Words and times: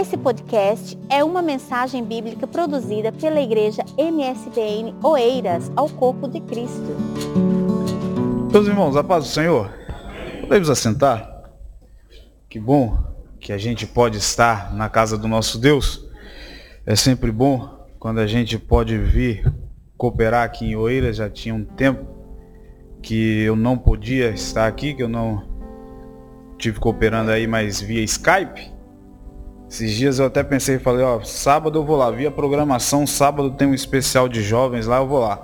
Esse 0.00 0.16
podcast 0.16 0.98
é 1.10 1.22
uma 1.22 1.42
mensagem 1.42 2.02
bíblica 2.02 2.46
produzida 2.46 3.12
pela 3.12 3.38
igreja 3.38 3.84
MSBN 3.98 4.94
Oeiras 5.02 5.70
ao 5.76 5.90
Corpo 5.90 6.26
de 6.26 6.40
Cristo. 6.40 6.96
Meus 8.50 8.66
irmãos, 8.66 8.96
a 8.96 9.04
paz 9.04 9.24
do 9.24 9.30
Senhor. 9.30 9.70
Podemos 10.40 10.70
assentar? 10.70 11.44
Que 12.48 12.58
bom 12.58 12.96
que 13.38 13.52
a 13.52 13.58
gente 13.58 13.86
pode 13.86 14.16
estar 14.16 14.74
na 14.74 14.88
casa 14.88 15.18
do 15.18 15.28
nosso 15.28 15.58
Deus. 15.58 16.08
É 16.86 16.96
sempre 16.96 17.30
bom 17.30 17.68
quando 17.98 18.20
a 18.20 18.26
gente 18.26 18.58
pode 18.58 18.96
vir 18.96 19.52
cooperar 19.98 20.44
aqui 20.44 20.64
em 20.64 20.76
Oeiras. 20.76 21.16
Já 21.16 21.28
tinha 21.28 21.54
um 21.54 21.62
tempo 21.62 22.06
que 23.02 23.42
eu 23.42 23.54
não 23.54 23.76
podia 23.76 24.30
estar 24.30 24.66
aqui, 24.66 24.94
que 24.94 25.02
eu 25.02 25.10
não 25.10 25.46
tive 26.56 26.80
cooperando 26.80 27.30
aí, 27.30 27.46
mas 27.46 27.82
via 27.82 28.02
Skype. 28.02 28.79
Esses 29.70 29.92
dias 29.92 30.18
eu 30.18 30.26
até 30.26 30.42
pensei 30.42 30.74
e 30.74 30.78
falei, 30.80 31.04
ó, 31.04 31.22
sábado 31.22 31.78
eu 31.78 31.84
vou 31.84 31.96
lá, 31.96 32.10
via 32.10 32.28
programação, 32.28 33.06
sábado 33.06 33.52
tem 33.52 33.68
um 33.68 33.72
especial 33.74 34.28
de 34.28 34.42
jovens 34.42 34.84
lá, 34.84 34.96
eu 34.96 35.06
vou 35.06 35.20
lá. 35.20 35.40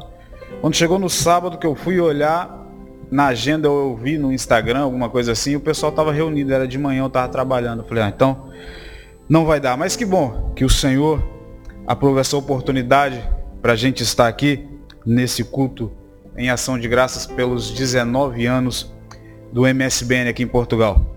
Quando 0.61 0.75
chegou 0.75 0.99
no 0.99 1.09
sábado 1.09 1.57
que 1.57 1.67
eu 1.67 1.77
fui 1.77 2.01
olhar, 2.01 2.67
na 3.09 3.27
agenda 3.27 3.69
eu 3.69 3.97
vi 3.97 4.19
no 4.19 4.33
Instagram, 4.33 4.81
alguma 4.81 5.09
coisa 5.09 5.31
assim, 5.31 5.55
o 5.55 5.61
pessoal 5.61 5.91
estava 5.91 6.13
reunido, 6.13 6.53
era 6.53 6.67
de 6.67 6.77
manhã, 6.77 7.03
eu 7.03 7.07
estava 7.07 7.29
trabalhando. 7.29 7.83
Eu 7.83 7.89
falei, 7.89 8.03
ah, 8.03 8.09
então 8.09 8.51
não 9.29 9.45
vai 9.45 9.61
dar. 9.61 9.77
Mas 9.77 9.95
que 9.95 10.05
bom 10.05 10.53
que 10.57 10.65
o 10.65 10.69
Senhor 10.69 11.23
aprove 11.87 12.19
essa 12.19 12.37
oportunidade 12.37 13.23
para 13.63 13.75
a 13.75 13.77
gente 13.77 14.03
estar 14.03 14.27
aqui 14.27 14.69
nesse 15.07 15.45
culto 15.45 15.93
em 16.37 16.51
ação 16.51 16.77
de 16.77 16.89
graças 16.89 17.27
pelos 17.27 17.71
19 17.71 18.45
anos 18.45 18.93
do 19.53 19.63
MSBN 19.63 20.29
aqui 20.29 20.43
em 20.43 20.49
Portugal. 20.49 21.16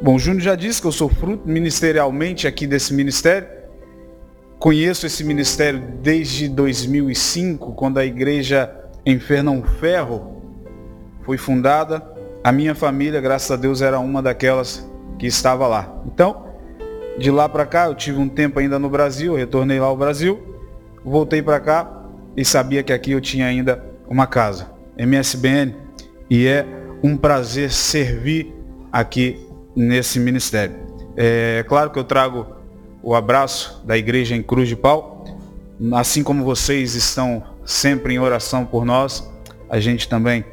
Bom, 0.00 0.14
o 0.14 0.18
Júnior 0.18 0.42
já 0.42 0.54
disse 0.54 0.80
que 0.80 0.86
eu 0.86 0.92
sou 0.92 1.08
fruto 1.08 1.48
ministerialmente 1.48 2.46
aqui 2.46 2.68
desse 2.68 2.94
ministério. 2.94 3.48
Conheço 4.56 5.06
esse 5.06 5.24
ministério 5.24 5.82
desde 6.00 6.48
2005, 6.48 7.72
quando 7.72 7.98
a 7.98 8.06
igreja 8.06 8.72
em 9.04 9.18
Fernão 9.18 9.60
Ferro 9.62 10.40
foi 11.22 11.36
fundada. 11.36 12.00
A 12.44 12.52
minha 12.52 12.76
família, 12.76 13.20
graças 13.20 13.50
a 13.50 13.56
Deus, 13.56 13.82
era 13.82 13.98
uma 13.98 14.22
daquelas 14.22 14.88
que 15.18 15.26
estava 15.26 15.66
lá. 15.66 16.00
Então, 16.06 16.46
de 17.18 17.32
lá 17.32 17.48
para 17.48 17.66
cá, 17.66 17.86
eu 17.86 17.94
tive 17.96 18.20
um 18.20 18.28
tempo 18.28 18.60
ainda 18.60 18.78
no 18.78 18.88
Brasil, 18.88 19.34
retornei 19.34 19.80
lá 19.80 19.86
ao 19.86 19.96
Brasil, 19.96 20.40
voltei 21.04 21.42
para 21.42 21.58
cá 21.58 22.04
e 22.36 22.44
sabia 22.44 22.84
que 22.84 22.92
aqui 22.92 23.10
eu 23.10 23.20
tinha 23.20 23.46
ainda 23.46 23.84
uma 24.08 24.28
casa, 24.28 24.70
MSBN, 24.96 25.74
e 26.30 26.46
é 26.46 26.64
um 27.02 27.16
prazer 27.16 27.72
servir 27.72 28.54
aqui 28.92 29.47
nesse 29.78 30.18
ministério. 30.18 30.76
É 31.16 31.64
claro 31.68 31.90
que 31.90 31.98
eu 31.98 32.04
trago 32.04 32.46
o 33.02 33.14
abraço 33.14 33.82
da 33.84 33.96
igreja 33.96 34.34
em 34.34 34.42
Cruz 34.42 34.68
de 34.68 34.76
Pau, 34.76 35.24
assim 35.92 36.22
como 36.22 36.44
vocês 36.44 36.94
estão 36.94 37.42
sempre 37.64 38.14
em 38.14 38.18
oração 38.18 38.64
por 38.64 38.84
nós, 38.84 39.28
a 39.68 39.78
gente 39.78 40.08
também, 40.08 40.44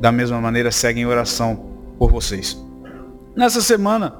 da 0.00 0.10
mesma 0.10 0.40
maneira, 0.40 0.70
segue 0.70 1.00
em 1.00 1.06
oração 1.06 1.66
por 1.98 2.10
vocês. 2.10 2.56
Nessa 3.36 3.60
semana, 3.60 4.14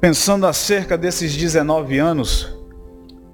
pensando 0.00 0.46
acerca 0.46 0.96
desses 0.96 1.36
19 1.36 1.98
anos 1.98 2.56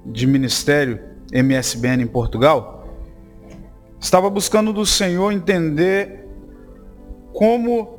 de 0.04 0.26
ministério 0.26 1.00
MSBN 1.32 2.02
em 2.02 2.06
Portugal, 2.06 2.78
Estava 4.00 4.30
buscando 4.30 4.72
do 4.72 4.86
Senhor 4.86 5.32
entender 5.32 6.24
como 7.32 7.97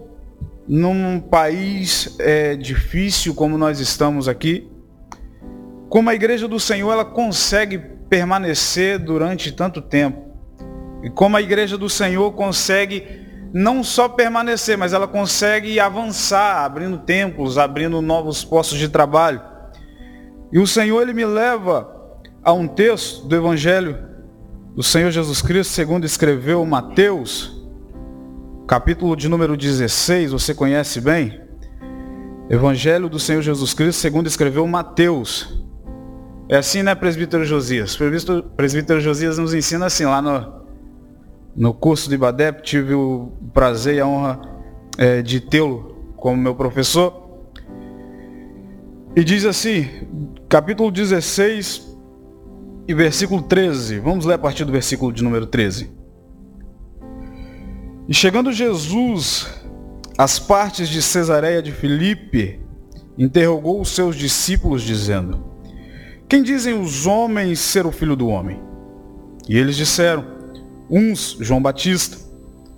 num 0.70 1.20
país 1.20 2.16
é, 2.20 2.56
difícil 2.56 3.34
como 3.34 3.58
nós 3.58 3.80
estamos 3.80 4.28
aqui, 4.28 4.70
como 5.89 6.11
a 6.11 6.14
igreja 6.14 6.48
do 6.48 6.59
Senhor 6.59 6.92
ela 6.92 7.03
consegue 7.03 7.80
permanecer 8.08 9.00
durante 9.00 9.52
tanto 9.52 9.81
tempo. 9.81 10.30
E 11.02 11.10
como 11.10 11.36
a 11.36 11.42
igreja 11.42 11.76
do 11.76 11.89
Senhor 11.89 12.32
consegue 12.33 13.04
não 13.52 13.83
só 13.83 14.08
permanecer, 14.08 14.77
mas 14.77 14.93
ela 14.93 15.08
consegue 15.08 15.80
avançar, 15.80 16.64
abrindo 16.64 16.99
templos, 16.99 17.58
abrindo 17.58 17.99
novos 17.99 18.43
postos 18.43 18.77
de 18.77 18.89
trabalho. 18.89 19.42
E 20.52 20.60
o 20.60 20.67
Senhor 20.67 21.02
ele 21.02 21.14
me 21.14 21.26
leva 21.26 21.89
a 22.43 22.54
um 22.54 22.67
texto 22.67 23.27
do 23.27 23.36
Evangelho 23.36 23.98
do 24.76 24.83
Senhor 24.83 25.10
Jesus 25.10 25.42
Cristo, 25.42 25.72
segundo 25.72 26.05
escreveu 26.05 26.64
Mateus, 26.64 27.58
capítulo 28.69 29.15
de 29.15 29.27
número 29.27 29.57
16, 29.57 30.31
você 30.31 30.53
conhece 30.53 31.02
bem? 31.02 31.41
Evangelho 32.52 33.09
do 33.09 33.19
Senhor 33.19 33.41
Jesus 33.41 33.73
Cristo, 33.73 33.99
segundo 33.99 34.27
escreveu 34.27 34.67
Mateus. 34.67 35.59
É 36.47 36.57
assim, 36.57 36.83
né, 36.83 36.93
presbítero 36.93 37.43
Josias? 37.43 37.95
Presbítero, 37.95 38.43
presbítero 38.55 39.02
Josias 39.02 39.39
nos 39.39 39.55
ensina 39.55 39.87
assim, 39.87 40.05
lá 40.05 40.21
no, 40.21 40.61
no 41.55 41.73
curso 41.73 42.07
de 42.09 42.13
Ibadep, 42.13 42.61
tive 42.61 42.93
o 42.93 43.31
prazer 43.55 43.95
e 43.95 44.02
a 44.02 44.05
honra 44.05 44.39
é, 44.99 45.23
de 45.23 45.39
tê-lo 45.39 46.13
como 46.15 46.37
meu 46.37 46.53
professor. 46.53 47.41
E 49.15 49.23
diz 49.23 49.45
assim, 49.45 49.87
capítulo 50.47 50.91
16, 50.91 51.97
e 52.87 52.93
versículo 52.93 53.41
13. 53.41 53.97
Vamos 53.97 54.25
ler 54.25 54.36
a 54.36 54.39
partir 54.39 54.63
do 54.63 54.71
versículo 54.71 55.11
de 55.11 55.23
número 55.23 55.47
13. 55.47 55.97
E 58.09 58.14
chegando 58.15 58.52
Jesus 58.52 59.47
às 60.17 60.39
partes 60.39 60.89
de 60.89 60.99
Cesareia 60.99 61.61
de 61.61 61.71
Filipe, 61.71 62.59
interrogou 63.15 63.80
os 63.80 63.89
seus 63.89 64.15
discípulos, 64.15 64.81
dizendo: 64.81 65.45
Quem 66.27 66.42
dizem 66.42 66.73
os 66.73 67.05
homens 67.05 67.59
ser 67.59 67.86
o 67.86 67.92
filho 67.92 68.15
do 68.15 68.27
homem? 68.27 68.59
E 69.48 69.55
eles 69.55 69.77
disseram: 69.77 70.25
Uns 70.89 71.37
João 71.39 71.61
Batista, 71.61 72.17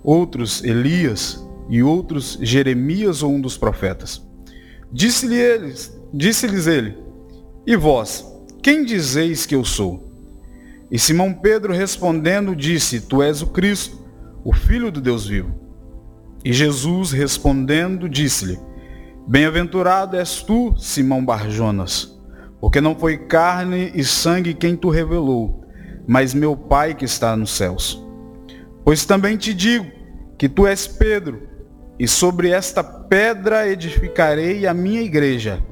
outros 0.04 0.62
Elias, 0.62 1.42
e 1.66 1.82
outros 1.82 2.38
Jeremias 2.42 3.22
ou 3.22 3.32
um 3.32 3.40
dos 3.40 3.56
profetas. 3.56 4.22
Disse-lhes 4.92 5.98
disse 6.12 6.44
ele: 6.44 6.98
E 7.66 7.74
vós, 7.74 8.22
quem 8.62 8.84
dizeis 8.84 9.46
que 9.46 9.54
eu 9.54 9.64
sou? 9.64 10.12
E 10.90 10.98
Simão 10.98 11.32
Pedro 11.32 11.72
respondendo 11.72 12.54
disse, 12.54 13.00
Tu 13.00 13.22
és 13.22 13.40
o 13.40 13.46
Cristo, 13.46 14.01
o 14.44 14.52
Filho 14.52 14.90
do 14.90 15.00
Deus 15.00 15.26
vivo. 15.26 15.54
E 16.44 16.52
Jesus 16.52 17.12
respondendo 17.12 18.08
disse-lhe, 18.08 18.58
Bem-aventurado 19.26 20.16
és 20.16 20.42
tu, 20.42 20.74
Simão 20.76 21.24
Barjonas, 21.24 22.20
porque 22.60 22.80
não 22.80 22.96
foi 22.96 23.16
carne 23.16 23.92
e 23.94 24.02
sangue 24.02 24.52
quem 24.52 24.74
tu 24.74 24.90
revelou, 24.90 25.64
mas 26.06 26.34
meu 26.34 26.56
Pai 26.56 26.94
que 26.94 27.04
está 27.04 27.36
nos 27.36 27.56
céus. 27.56 28.04
Pois 28.84 29.04
também 29.04 29.36
te 29.36 29.54
digo 29.54 29.86
que 30.36 30.48
tu 30.48 30.66
és 30.66 30.88
Pedro, 30.88 31.48
e 31.98 32.08
sobre 32.08 32.50
esta 32.50 32.82
pedra 32.82 33.68
edificarei 33.68 34.66
a 34.66 34.74
minha 34.74 35.02
igreja, 35.02 35.62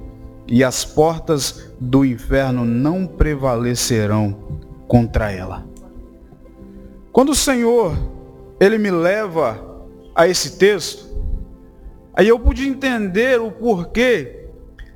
e 0.47 0.63
as 0.63 0.85
portas 0.85 1.73
do 1.81 2.05
inferno 2.05 2.65
não 2.65 3.05
prevalecerão 3.05 4.37
contra 4.87 5.33
ela. 5.33 5.67
Quando 7.11 7.31
o 7.31 7.35
Senhor, 7.35 7.97
ele 8.61 8.77
me 8.77 8.91
leva 8.91 9.59
a 10.15 10.29
esse 10.29 10.59
texto, 10.59 11.09
aí 12.15 12.29
eu 12.29 12.39
pude 12.39 12.69
entender 12.69 13.41
o 13.41 13.51
porquê 13.51 14.41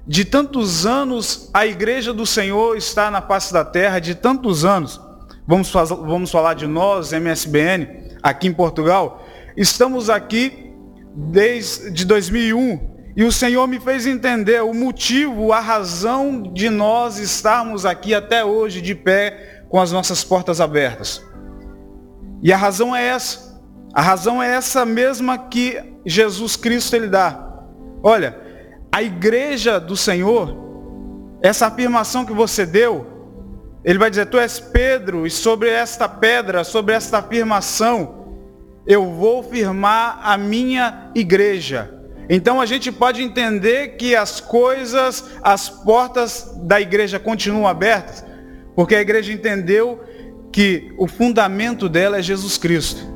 de 0.07 0.25
tantos 0.25 0.85
anos 0.85 1.49
a 1.55 1.67
igreja 1.67 2.13
do 2.13 2.27
Senhor 2.27 2.77
está 2.77 3.11
na 3.11 3.23
face 3.23 3.53
da 3.53 3.65
terra, 3.65 3.99
de 3.99 4.15
tantos 4.15 4.65
anos. 4.65 5.01
Vamos, 5.47 5.73
vamos 5.73 6.31
falar 6.31 6.55
de 6.55 6.67
nós, 6.67 7.13
MSBN, 7.13 8.19
aqui 8.23 8.49
em 8.49 8.53
Portugal. 8.53 9.25
Estamos 9.57 10.11
aqui 10.11 10.73
desde 11.15 12.05
2001 12.05 12.95
e 13.17 13.25
o 13.25 13.33
Senhor 13.33 13.67
me 13.67 13.81
fez 13.81 14.07
entender 14.07 14.63
o 14.63 14.75
motivo, 14.75 15.53
a 15.53 15.61
razão 15.61 16.43
de 16.43 16.69
nós 16.69 17.19
estarmos 17.19 17.87
aqui 17.87 18.13
até 18.13 18.45
hoje 18.45 18.83
de 18.83 18.95
pé 18.95 19.65
com 19.69 19.81
as 19.81 19.93
nossas 19.93 20.23
portas 20.23 20.61
abertas. 20.61 21.23
E 22.43 22.53
a 22.53 22.57
razão 22.57 22.95
é 22.95 23.07
essa. 23.07 23.54
A 23.95 24.03
razão 24.03 24.43
é 24.43 24.53
essa 24.53 24.85
mesma 24.85 25.39
que 25.39 25.81
Jesus 26.05 26.57
Cristo 26.57 26.97
ele 26.97 27.07
dá. 27.07 27.63
Olha, 28.03 28.37
a 28.91 29.01
igreja 29.01 29.79
do 29.79 29.97
Senhor, 29.97 30.53
essa 31.41 31.69
afirmação 31.69 32.25
que 32.25 32.33
você 32.33 32.67
deu, 32.67 33.07
ele 33.85 33.99
vai 33.99 34.11
dizer, 34.11 34.27
tu 34.27 34.37
és 34.37 34.59
Pedro, 34.59 35.27
e 35.27 35.31
sobre 35.31 35.69
esta 35.71 36.09
pedra, 36.09 36.65
sobre 36.65 36.93
esta 36.93 37.19
afirmação, 37.19 38.25
eu 38.85 39.13
vou 39.13 39.45
firmar 39.45 40.19
a 40.25 40.37
minha 40.37 41.13
igreja. 41.15 41.95
Então 42.29 42.61
a 42.61 42.67
gente 42.67 42.91
pode 42.91 43.23
entender 43.23 43.97
que 43.97 44.17
as 44.17 44.41
coisas, 44.41 45.25
as 45.41 45.69
portas 45.69 46.53
da 46.65 46.81
igreja 46.81 47.21
continuam 47.21 47.69
abertas, 47.69 48.25
porque 48.75 48.97
a 48.97 49.01
igreja 49.01 49.33
entendeu 49.33 50.03
que 50.51 50.93
o 50.99 51.07
fundamento 51.07 51.89
dela 51.89 52.19
é 52.19 52.23
Jesus 52.23 52.59
Cristo. 52.59 53.14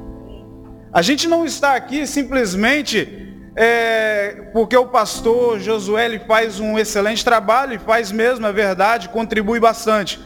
A 0.99 1.03
gente 1.03 1.29
não 1.29 1.45
está 1.45 1.77
aqui 1.77 2.05
simplesmente 2.09 3.33
é, 3.55 4.51
porque 4.53 4.77
o 4.77 4.89
pastor 4.89 5.61
Josué 5.61 6.19
faz 6.27 6.59
um 6.59 6.77
excelente 6.77 7.25
trabalho, 7.25 7.75
e 7.75 7.79
faz 7.79 8.11
mesmo, 8.11 8.45
é 8.45 8.53
verdade, 8.53 9.09
contribui 9.09 9.61
bastante. 9.61 10.19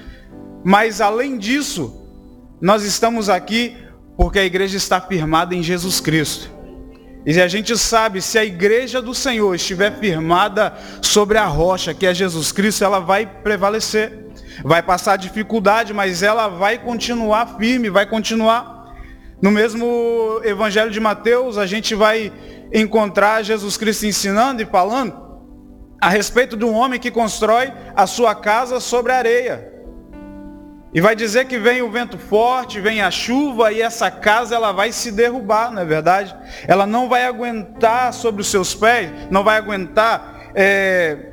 Mas 0.64 1.02
além 1.02 1.36
disso, 1.36 1.94
nós 2.58 2.84
estamos 2.84 3.28
aqui 3.28 3.76
porque 4.16 4.38
a 4.38 4.44
igreja 4.46 4.78
está 4.78 4.98
firmada 4.98 5.54
em 5.54 5.62
Jesus 5.62 6.00
Cristo. 6.00 6.50
E 7.26 7.38
a 7.38 7.48
gente 7.48 7.76
sabe, 7.76 8.22
se 8.22 8.38
a 8.38 8.44
igreja 8.44 9.02
do 9.02 9.14
Senhor 9.14 9.54
estiver 9.54 9.98
firmada 9.98 10.72
sobre 11.02 11.36
a 11.36 11.44
rocha, 11.44 11.92
que 11.92 12.06
é 12.06 12.14
Jesus 12.14 12.50
Cristo, 12.50 12.82
ela 12.82 12.98
vai 12.98 13.26
prevalecer. 13.26 14.32
Vai 14.64 14.82
passar 14.82 15.16
dificuldade, 15.16 15.92
mas 15.92 16.22
ela 16.22 16.48
vai 16.48 16.78
continuar 16.78 17.58
firme, 17.58 17.90
vai 17.90 18.06
continuar. 18.06 18.71
No 19.42 19.50
mesmo 19.50 20.40
Evangelho 20.44 20.92
de 20.92 21.00
Mateus, 21.00 21.58
a 21.58 21.66
gente 21.66 21.96
vai 21.96 22.32
encontrar 22.72 23.42
Jesus 23.42 23.76
Cristo 23.76 24.06
ensinando 24.06 24.62
e 24.62 24.64
falando 24.64 25.20
a 26.00 26.08
respeito 26.08 26.56
de 26.56 26.64
um 26.64 26.72
homem 26.72 27.00
que 27.00 27.10
constrói 27.10 27.72
a 27.96 28.06
sua 28.06 28.36
casa 28.36 28.78
sobre 28.78 29.10
areia. 29.10 29.68
E 30.94 31.00
vai 31.00 31.16
dizer 31.16 31.46
que 31.46 31.58
vem 31.58 31.82
o 31.82 31.90
vento 31.90 32.18
forte, 32.18 32.80
vem 32.80 33.02
a 33.02 33.10
chuva 33.10 33.72
e 33.72 33.82
essa 33.82 34.12
casa 34.12 34.54
ela 34.54 34.70
vai 34.70 34.92
se 34.92 35.10
derrubar, 35.10 35.72
não 35.72 35.82
é 35.82 35.84
verdade? 35.84 36.36
Ela 36.68 36.86
não 36.86 37.08
vai 37.08 37.24
aguentar 37.24 38.12
sobre 38.12 38.42
os 38.42 38.48
seus 38.48 38.76
pés, 38.76 39.10
não 39.28 39.42
vai 39.42 39.56
aguentar 39.56 40.52
é, 40.54 41.32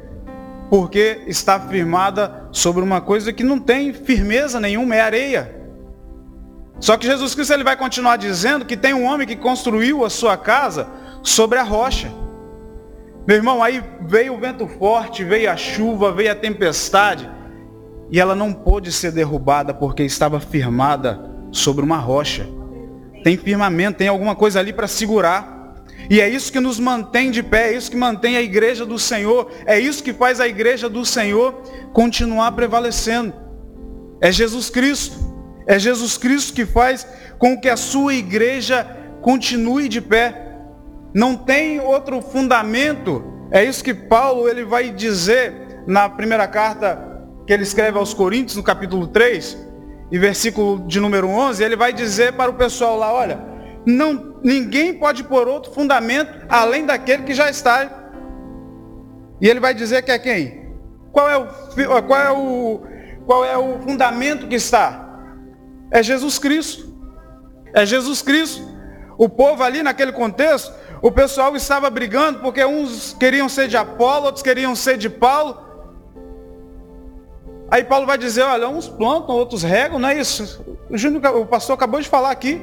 porque 0.67 1.21
está 1.27 1.59
firmada 1.59 2.47
sobre 2.51 2.81
uma 2.81 3.01
coisa 3.01 3.31
que 3.31 3.43
não 3.43 3.59
tem 3.59 3.93
firmeza 3.93 4.59
nenhuma, 4.59 4.95
é 4.95 5.01
areia. 5.01 5.58
Só 6.79 6.95
que 6.97 7.05
Jesus 7.05 7.35
Cristo 7.35 7.53
ele 7.53 7.63
vai 7.63 7.75
continuar 7.75 8.17
dizendo 8.17 8.65
que 8.65 8.77
tem 8.77 8.93
um 8.93 9.05
homem 9.05 9.27
que 9.27 9.35
construiu 9.35 10.05
a 10.05 10.09
sua 10.09 10.37
casa 10.37 10.87
sobre 11.21 11.59
a 11.59 11.63
rocha. 11.63 12.11
Meu 13.27 13.37
irmão, 13.37 13.61
aí 13.61 13.83
veio 14.01 14.33
o 14.33 14.39
vento 14.39 14.67
forte, 14.67 15.23
veio 15.23 15.51
a 15.51 15.57
chuva, 15.57 16.11
veio 16.11 16.31
a 16.31 16.35
tempestade. 16.35 17.29
E 18.09 18.19
ela 18.19 18.33
não 18.33 18.53
pôde 18.53 18.91
ser 18.91 19.11
derrubada 19.11 19.73
porque 19.73 20.03
estava 20.03 20.39
firmada 20.39 21.19
sobre 21.51 21.83
uma 21.83 21.97
rocha. 21.97 22.47
Tem 23.23 23.37
firmamento, 23.37 23.97
tem 23.97 24.07
alguma 24.07 24.35
coisa 24.35 24.59
ali 24.59 24.73
para 24.73 24.87
segurar. 24.87 25.59
E 26.09 26.19
é 26.19 26.27
isso 26.27 26.51
que 26.51 26.59
nos 26.59 26.79
mantém 26.79 27.29
de 27.29 27.43
pé, 27.43 27.71
é 27.71 27.77
isso 27.77 27.91
que 27.91 27.97
mantém 27.97 28.35
a 28.35 28.41
igreja 28.41 28.85
do 28.85 28.97
Senhor, 28.97 29.51
é 29.65 29.77
isso 29.77 30.01
que 30.01 30.13
faz 30.13 30.39
a 30.39 30.47
igreja 30.47 30.89
do 30.89 31.05
Senhor 31.05 31.53
continuar 31.93 32.53
prevalecendo. 32.53 33.33
É 34.21 34.31
Jesus 34.31 34.69
Cristo. 34.69 35.28
É 35.69 35.77
Jesus 35.77 36.17
Cristo 36.17 36.51
que 36.51 36.65
faz 36.65 37.05
com 37.37 37.55
que 37.55 37.69
a 37.69 37.77
sua 37.77 38.15
igreja 38.15 38.87
continue 39.21 39.87
de 39.87 40.01
pé. 40.01 40.57
Não 41.13 41.35
tem 41.35 41.79
outro 41.79 42.23
fundamento. 42.23 43.23
É 43.51 43.63
isso 43.63 43.83
que 43.83 43.93
Paulo 43.93 44.49
ele 44.49 44.65
vai 44.65 44.89
dizer 44.89 45.83
na 45.85 46.09
primeira 46.09 46.47
carta 46.47 47.21
que 47.45 47.53
ele 47.53 47.61
escreve 47.61 47.99
aos 47.99 48.15
Coríntios, 48.15 48.55
no 48.55 48.63
capítulo 48.63 49.05
3, 49.05 49.55
e 50.11 50.17
versículo 50.17 50.87
de 50.87 50.99
número 50.99 51.27
11, 51.27 51.63
ele 51.63 51.75
vai 51.75 51.93
dizer 51.93 52.33
para 52.33 52.49
o 52.49 52.55
pessoal 52.55 52.97
lá, 52.97 53.13
olha, 53.13 53.39
não, 53.85 54.39
ninguém 54.43 54.95
pode 54.95 55.23
pôr 55.23 55.47
outro 55.47 55.71
fundamento 55.71 56.47
além 56.49 56.83
daquele 56.83 57.21
que 57.21 57.33
já 57.35 57.47
está. 57.47 58.11
E 59.39 59.47
ele 59.47 59.59
vai 59.59 59.75
dizer 59.75 60.01
que 60.01 60.09
é 60.09 60.17
quem? 60.17 60.73
Qual 61.11 61.29
é 61.29 61.37
o, 61.37 61.47
qual 62.07 62.19
é 62.19 62.31
o, 62.31 62.81
qual 63.23 63.45
é 63.45 63.55
o 63.55 63.79
fundamento 63.81 64.47
que 64.47 64.55
está? 64.55 65.08
É 65.91 66.03
Jesus 66.03 66.37
Cristo. 66.37 66.93
É 67.73 67.85
Jesus 67.85 68.21
Cristo. 68.21 68.61
O 69.17 69.27
povo 69.27 69.63
ali 69.63 69.83
naquele 69.83 70.11
contexto, 70.11 70.73
o 71.01 71.11
pessoal 71.11 71.55
estava 71.55 71.89
brigando 71.89 72.39
porque 72.39 72.63
uns 72.63 73.15
queriam 73.19 73.49
ser 73.49 73.67
de 73.67 73.77
Apolo, 73.77 74.25
outros 74.25 74.43
queriam 74.43 74.75
ser 74.75 74.97
de 74.97 75.09
Paulo. 75.09 75.67
Aí 77.71 77.83
Paulo 77.83 78.05
vai 78.05 78.17
dizer, 78.17 78.43
olha, 78.43 78.67
uns 78.67 78.87
plantam, 78.87 79.35
outros 79.35 79.61
regam, 79.61 79.99
não 79.99 80.09
é 80.09 80.19
isso? 80.19 80.65
O, 80.89 80.97
Júnior, 80.97 81.35
o 81.37 81.45
pastor 81.45 81.75
acabou 81.75 82.01
de 82.01 82.07
falar 82.07 82.31
aqui. 82.31 82.59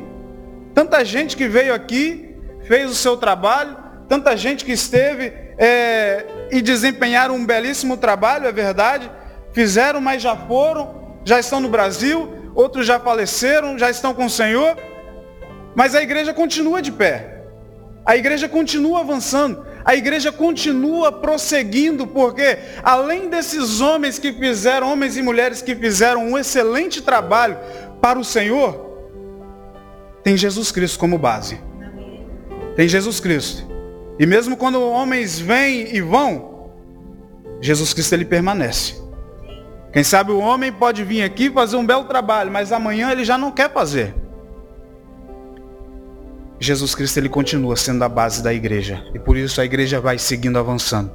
Tanta 0.74 1.04
gente 1.04 1.36
que 1.36 1.46
veio 1.46 1.72
aqui, 1.72 2.34
fez 2.66 2.90
o 2.90 2.94
seu 2.94 3.16
trabalho, 3.16 3.76
tanta 4.08 4.36
gente 4.36 4.64
que 4.64 4.72
esteve 4.72 5.32
é, 5.58 6.26
e 6.50 6.60
desempenharam 6.60 7.34
um 7.34 7.46
belíssimo 7.46 7.96
trabalho, 7.96 8.46
é 8.46 8.52
verdade. 8.52 9.10
Fizeram, 9.52 10.00
mas 10.00 10.20
já 10.20 10.36
foram, 10.36 11.18
já 11.24 11.38
estão 11.38 11.60
no 11.60 11.68
Brasil, 11.68 12.35
outros 12.56 12.84
já 12.84 12.98
faleceram, 12.98 13.78
já 13.78 13.88
estão 13.88 14.12
com 14.12 14.26
o 14.26 14.30
Senhor. 14.30 14.76
Mas 15.76 15.94
a 15.94 16.02
igreja 16.02 16.34
continua 16.34 16.82
de 16.82 16.90
pé. 16.90 17.44
A 18.04 18.16
igreja 18.16 18.48
continua 18.48 19.00
avançando 19.00 19.64
a 19.86 19.94
igreja 19.94 20.32
continua 20.32 21.12
prosseguindo, 21.12 22.08
porque 22.08 22.58
além 22.82 23.28
desses 23.28 23.80
homens 23.80 24.18
que 24.18 24.32
fizeram, 24.32 24.90
homens 24.90 25.16
e 25.16 25.22
mulheres 25.22 25.62
que 25.62 25.76
fizeram 25.76 26.26
um 26.26 26.36
excelente 26.36 27.00
trabalho 27.00 27.56
para 28.00 28.18
o 28.18 28.24
Senhor, 28.24 28.84
tem 30.24 30.36
Jesus 30.36 30.72
Cristo 30.72 30.98
como 30.98 31.16
base. 31.16 31.60
Tem 32.74 32.88
Jesus 32.88 33.20
Cristo. 33.20 33.64
E 34.18 34.26
mesmo 34.26 34.56
quando 34.56 34.82
homens 34.82 35.38
vêm 35.38 35.94
e 35.94 36.00
vão, 36.00 36.72
Jesus 37.60 37.94
Cristo 37.94 38.12
ele 38.12 38.24
permanece. 38.24 39.00
Quem 39.96 40.04
sabe 40.04 40.30
o 40.30 40.40
homem 40.40 40.70
pode 40.70 41.02
vir 41.02 41.22
aqui 41.22 41.50
fazer 41.50 41.74
um 41.76 41.86
belo 41.86 42.04
trabalho, 42.04 42.52
mas 42.52 42.70
amanhã 42.70 43.10
ele 43.10 43.24
já 43.24 43.38
não 43.38 43.50
quer 43.50 43.72
fazer. 43.72 44.14
Jesus 46.60 46.94
Cristo 46.94 47.16
ele 47.16 47.30
continua 47.30 47.76
sendo 47.76 48.04
a 48.04 48.08
base 48.10 48.42
da 48.42 48.52
igreja. 48.52 49.02
E 49.14 49.18
por 49.18 49.38
isso 49.38 49.58
a 49.58 49.64
igreja 49.64 49.98
vai 49.98 50.18
seguindo 50.18 50.58
avançando. 50.58 51.10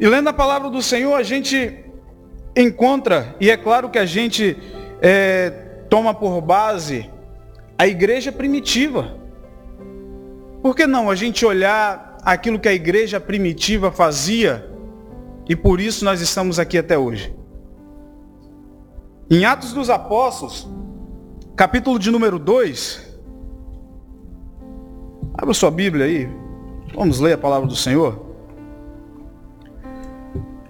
E 0.00 0.08
lendo 0.08 0.30
a 0.30 0.32
palavra 0.32 0.68
do 0.68 0.82
Senhor, 0.82 1.14
a 1.14 1.22
gente 1.22 1.78
encontra, 2.56 3.36
e 3.40 3.52
é 3.52 3.56
claro 3.56 3.88
que 3.88 4.00
a 4.00 4.04
gente 4.04 4.58
é, 5.00 5.50
toma 5.88 6.12
por 6.12 6.40
base 6.40 7.08
a 7.78 7.86
igreja 7.86 8.32
primitiva. 8.32 9.16
Por 10.60 10.74
que 10.74 10.88
não 10.88 11.08
a 11.08 11.14
gente 11.14 11.46
olhar 11.46 12.18
aquilo 12.24 12.58
que 12.58 12.68
a 12.68 12.74
igreja 12.74 13.20
primitiva 13.20 13.92
fazia 13.92 14.74
e 15.48 15.54
por 15.54 15.80
isso 15.80 16.04
nós 16.04 16.20
estamos 16.20 16.58
aqui 16.58 16.78
até 16.78 16.98
hoje? 16.98 17.34
Em 19.30 19.44
Atos 19.44 19.72
dos 19.72 19.90
Apóstolos, 19.90 20.68
capítulo 21.56 21.98
de 21.98 22.10
número 22.10 22.38
2, 22.38 23.06
Abra 25.38 25.52
sua 25.52 25.70
Bíblia 25.70 26.06
aí. 26.06 26.28
Vamos 26.94 27.20
ler 27.20 27.34
a 27.34 27.38
palavra 27.38 27.68
do 27.68 27.76
Senhor. 27.76 28.24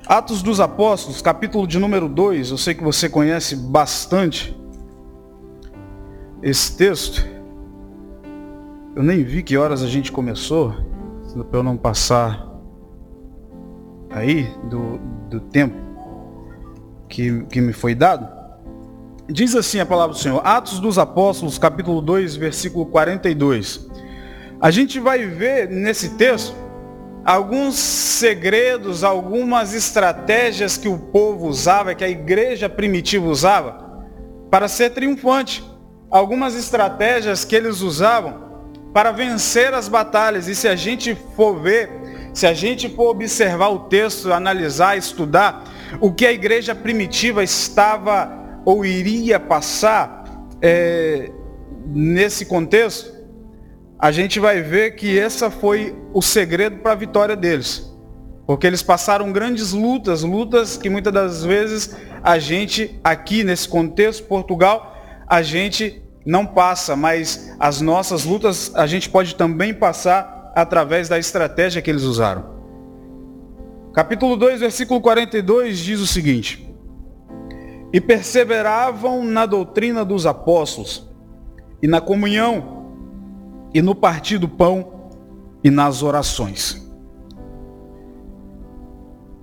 Atos 0.04 0.42
dos 0.42 0.58
Apóstolos, 0.58 1.22
capítulo 1.22 1.68
de 1.68 1.78
número 1.78 2.08
2. 2.08 2.50
Eu 2.50 2.58
sei 2.58 2.74
que 2.74 2.82
você 2.82 3.08
conhece 3.08 3.54
bastante 3.54 4.58
esse 6.42 6.76
texto. 6.76 7.24
Eu 8.96 9.04
nem 9.04 9.22
vi 9.22 9.42
que 9.42 9.56
horas 9.56 9.84
a 9.84 9.86
gente 9.86 10.10
começou, 10.10 10.74
para 11.48 11.60
eu 11.60 11.62
não 11.62 11.76
passar 11.76 12.55
aí 14.16 14.50
do, 14.64 14.99
do 15.28 15.40
tempo 15.40 15.76
que, 17.06 17.44
que 17.44 17.61
me 17.61 17.73
foi 17.73 17.94
dado. 17.94 18.26
Diz 19.28 19.54
assim 19.54 19.78
a 19.78 19.87
palavra 19.87 20.14
do 20.14 20.18
Senhor, 20.18 20.40
Atos 20.42 20.80
dos 20.80 20.99
Apóstolos, 20.99 21.58
capítulo 21.58 22.00
2, 22.00 22.37
versículo 22.37 22.87
42. 22.87 23.88
A 24.58 24.70
gente 24.70 24.99
vai 24.99 25.26
ver 25.26 25.68
nesse 25.68 26.11
texto 26.11 26.56
alguns 27.25 27.75
segredos, 27.75 29.04
algumas 29.04 29.75
estratégias 29.75 30.78
que 30.78 30.88
o 30.88 30.96
povo 30.96 31.46
usava, 31.49 31.94
que 31.94 32.04
a 32.04 32.08
igreja 32.08 32.68
primitiva 32.68 33.26
usava, 33.26 34.06
para 34.50 34.66
ser 34.66 34.90
triunfante. 34.90 35.62
Algumas 36.11 36.54
estratégias 36.54 37.44
que 37.44 37.54
eles 37.54 37.82
usavam 37.82 38.46
para 38.94 39.11
vencer 39.11 39.75
as 39.75 39.88
batalhas. 39.88 40.46
E 40.46 40.54
se 40.54 40.68
a 40.68 40.76
gente 40.76 41.14
for 41.35 41.61
ver, 41.61 41.90
se 42.36 42.46
a 42.46 42.52
gente 42.52 42.86
for 42.90 43.08
observar 43.08 43.70
o 43.70 43.78
texto, 43.78 44.30
analisar, 44.30 44.98
estudar, 44.98 45.64
o 46.02 46.12
que 46.12 46.26
a 46.26 46.30
igreja 46.30 46.74
primitiva 46.74 47.42
estava 47.42 48.60
ou 48.62 48.84
iria 48.84 49.40
passar 49.40 50.46
é, 50.60 51.30
nesse 51.86 52.44
contexto, 52.44 53.10
a 53.98 54.12
gente 54.12 54.38
vai 54.38 54.60
ver 54.60 54.96
que 54.96 55.18
essa 55.18 55.50
foi 55.50 55.96
o 56.12 56.20
segredo 56.20 56.76
para 56.80 56.92
a 56.92 56.94
vitória 56.94 57.34
deles. 57.34 57.90
Porque 58.46 58.66
eles 58.66 58.82
passaram 58.82 59.32
grandes 59.32 59.72
lutas, 59.72 60.22
lutas 60.22 60.76
que 60.76 60.90
muitas 60.90 61.14
das 61.14 61.42
vezes 61.42 61.96
a 62.22 62.38
gente, 62.38 63.00
aqui 63.02 63.44
nesse 63.44 63.66
contexto, 63.66 64.24
Portugal, 64.24 64.94
a 65.26 65.40
gente 65.40 66.02
não 66.26 66.44
passa, 66.44 66.94
mas 66.94 67.56
as 67.58 67.80
nossas 67.80 68.26
lutas 68.26 68.72
a 68.74 68.86
gente 68.86 69.08
pode 69.08 69.36
também 69.36 69.72
passar 69.72 70.35
através 70.56 71.06
da 71.06 71.18
estratégia 71.18 71.82
que 71.82 71.90
eles 71.90 72.04
usaram. 72.04 72.56
Capítulo 73.92 74.38
2, 74.38 74.60
versículo 74.60 75.02
42 75.02 75.78
diz 75.78 76.00
o 76.00 76.06
seguinte: 76.06 76.66
E 77.92 78.00
perseveravam 78.00 79.22
na 79.22 79.44
doutrina 79.44 80.02
dos 80.02 80.25
apóstolos 80.25 81.06
e 81.82 81.86
na 81.86 82.00
comunhão 82.00 82.86
e 83.75 83.82
no 83.82 83.94
partir 83.94 84.38
do 84.38 84.48
pão 84.48 85.10
e 85.62 85.70
nas 85.70 86.02
orações. 86.02 86.82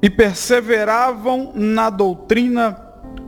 E 0.02 0.10
perseveravam 0.10 1.52
na 1.54 1.92
doutrina 1.92 2.76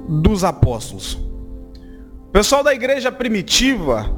dos 0.10 0.44
apóstolos. 0.44 1.14
O 1.14 2.32
pessoal 2.32 2.64
da 2.64 2.74
igreja 2.74 3.12
primitiva, 3.12 4.10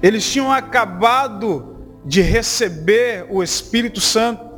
eles 0.00 0.30
tinham 0.30 0.50
acabado 0.50 1.69
de 2.04 2.22
receber 2.22 3.26
o 3.28 3.42
Espírito 3.42 4.00
Santo. 4.00 4.48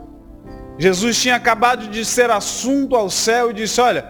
Jesus 0.78 1.20
tinha 1.20 1.37
acabado 1.37 1.88
de 1.88 2.04
ser 2.04 2.30
assunto 2.30 2.96
ao 2.96 3.11
céu 3.11 3.50
e 3.50 3.54
disse: 3.54 3.80
Olha, 3.80 4.04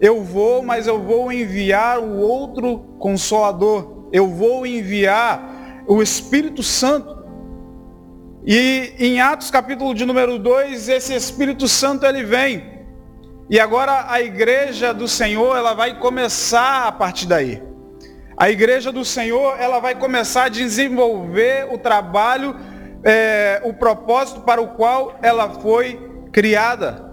eu 0.00 0.22
vou, 0.22 0.62
mas 0.62 0.86
eu 0.86 1.02
vou 1.02 1.32
enviar 1.32 1.98
o 1.98 2.18
outro 2.18 2.78
consolador. 2.98 4.08
Eu 4.12 4.28
vou 4.28 4.66
enviar 4.66 5.84
o 5.86 6.02
Espírito 6.02 6.62
Santo. 6.62 7.18
E 8.46 8.94
em 8.98 9.20
Atos 9.20 9.50
capítulo 9.50 9.94
de 9.94 10.04
número 10.04 10.38
2, 10.38 10.88
esse 10.88 11.14
Espírito 11.14 11.68
Santo 11.68 12.06
ele 12.06 12.24
vem. 12.24 12.78
E 13.50 13.58
agora 13.58 14.06
a 14.08 14.20
igreja 14.20 14.94
do 14.94 15.08
Senhor, 15.08 15.56
ela 15.56 15.74
vai 15.74 15.98
começar 15.98 16.86
a 16.86 16.92
partir 16.92 17.26
daí. 17.26 17.62
A 18.40 18.48
igreja 18.48 18.92
do 18.92 19.04
Senhor, 19.04 19.56
ela 19.58 19.80
vai 19.80 19.96
começar 19.96 20.44
a 20.44 20.48
desenvolver 20.48 21.66
o 21.72 21.76
trabalho, 21.76 22.54
é, 23.02 23.60
o 23.64 23.72
propósito 23.72 24.42
para 24.42 24.60
o 24.60 24.68
qual 24.68 25.18
ela 25.20 25.54
foi 25.60 25.98
criada. 26.32 27.04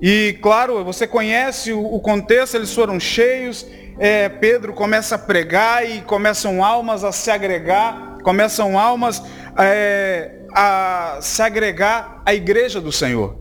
E 0.00 0.38
claro, 0.40 0.84
você 0.84 1.08
conhece 1.08 1.72
o, 1.72 1.98
contexto, 1.98 2.54
eles 2.54 2.72
foram 2.72 3.00
cheios, 3.00 3.66
é, 3.98 4.28
Pedro 4.28 4.72
começa 4.72 5.16
a 5.16 5.18
pregar 5.18 5.84
e 5.90 6.02
começam 6.02 6.64
almas 6.64 7.02
a 7.02 7.10
se 7.10 7.32
agregar, 7.32 8.18
começam 8.22 8.78
almas 8.78 9.20
é, 9.58 10.46
a 10.54 11.18
se 11.20 11.42
agregar 11.42 12.22
à 12.24 12.32
igreja 12.32 12.80
do 12.80 12.92
Senhor. 12.92 13.36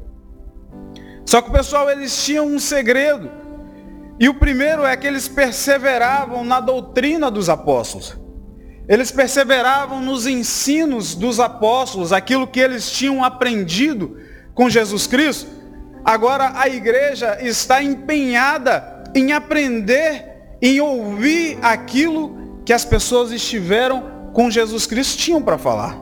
Só 1.28 1.44
que 1.44 1.50
o 1.50 1.54
pessoal, 1.54 1.92
eles 1.92 2.26
tinham 2.26 2.48
um 2.48 2.58
segredo. 2.58 3.30
E 4.20 4.28
o 4.28 4.34
primeiro 4.34 4.86
é 4.86 4.98
que 4.98 5.08
eles 5.08 5.28
perseveravam 5.28 6.44
na 6.44 6.60
doutrina 6.60 7.32
dos 7.32 7.48
apóstolos. 7.48 8.20
Eles 8.88 9.12
perseveravam 9.12 10.02
nos 10.02 10.28
ensinos 10.28 11.16
dos 11.16 11.40
apóstolos, 11.40 12.12
aquilo 12.12 12.48
que 12.48 12.60
eles 12.60 12.92
tinham 12.92 13.24
aprendido 13.24 14.18
com 14.54 14.70
Jesus 14.70 15.08
Cristo. 15.08 15.48
Agora 16.04 16.54
a 16.56 16.68
igreja 16.68 17.38
está 17.40 17.82
empenhada 17.82 19.04
em 19.16 19.32
aprender, 19.32 20.26
em 20.62 20.82
ouvir 20.82 21.58
aquilo 21.62 22.62
que 22.66 22.74
as 22.74 22.84
pessoas 22.84 23.32
estiveram 23.32 24.32
com 24.34 24.52
Jesus 24.52 24.86
Cristo 24.86 25.18
tinham 25.18 25.42
para 25.42 25.58
falar. 25.58 25.98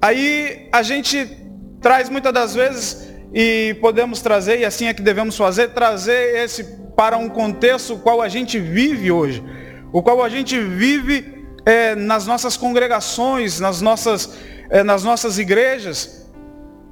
Aí 0.00 0.68
a 0.72 0.82
gente 0.82 1.36
traz 1.80 2.08
muitas 2.08 2.32
das 2.32 2.54
vezes 2.54 3.07
e 3.32 3.76
podemos 3.80 4.20
trazer, 4.20 4.60
e 4.60 4.64
assim 4.64 4.86
é 4.86 4.94
que 4.94 5.02
devemos 5.02 5.36
fazer, 5.36 5.68
trazer 5.68 6.36
esse 6.36 6.64
para 6.96 7.16
um 7.16 7.28
contexto 7.28 7.96
qual 7.98 8.20
a 8.20 8.28
gente 8.28 8.58
vive 8.58 9.10
hoje, 9.10 9.42
o 9.92 10.02
qual 10.02 10.22
a 10.22 10.28
gente 10.28 10.58
vive 10.58 11.46
é, 11.64 11.94
nas 11.94 12.26
nossas 12.26 12.56
congregações, 12.56 13.60
nas 13.60 13.80
nossas, 13.80 14.36
é, 14.70 14.82
nas 14.82 15.04
nossas 15.04 15.38
igrejas. 15.38 16.26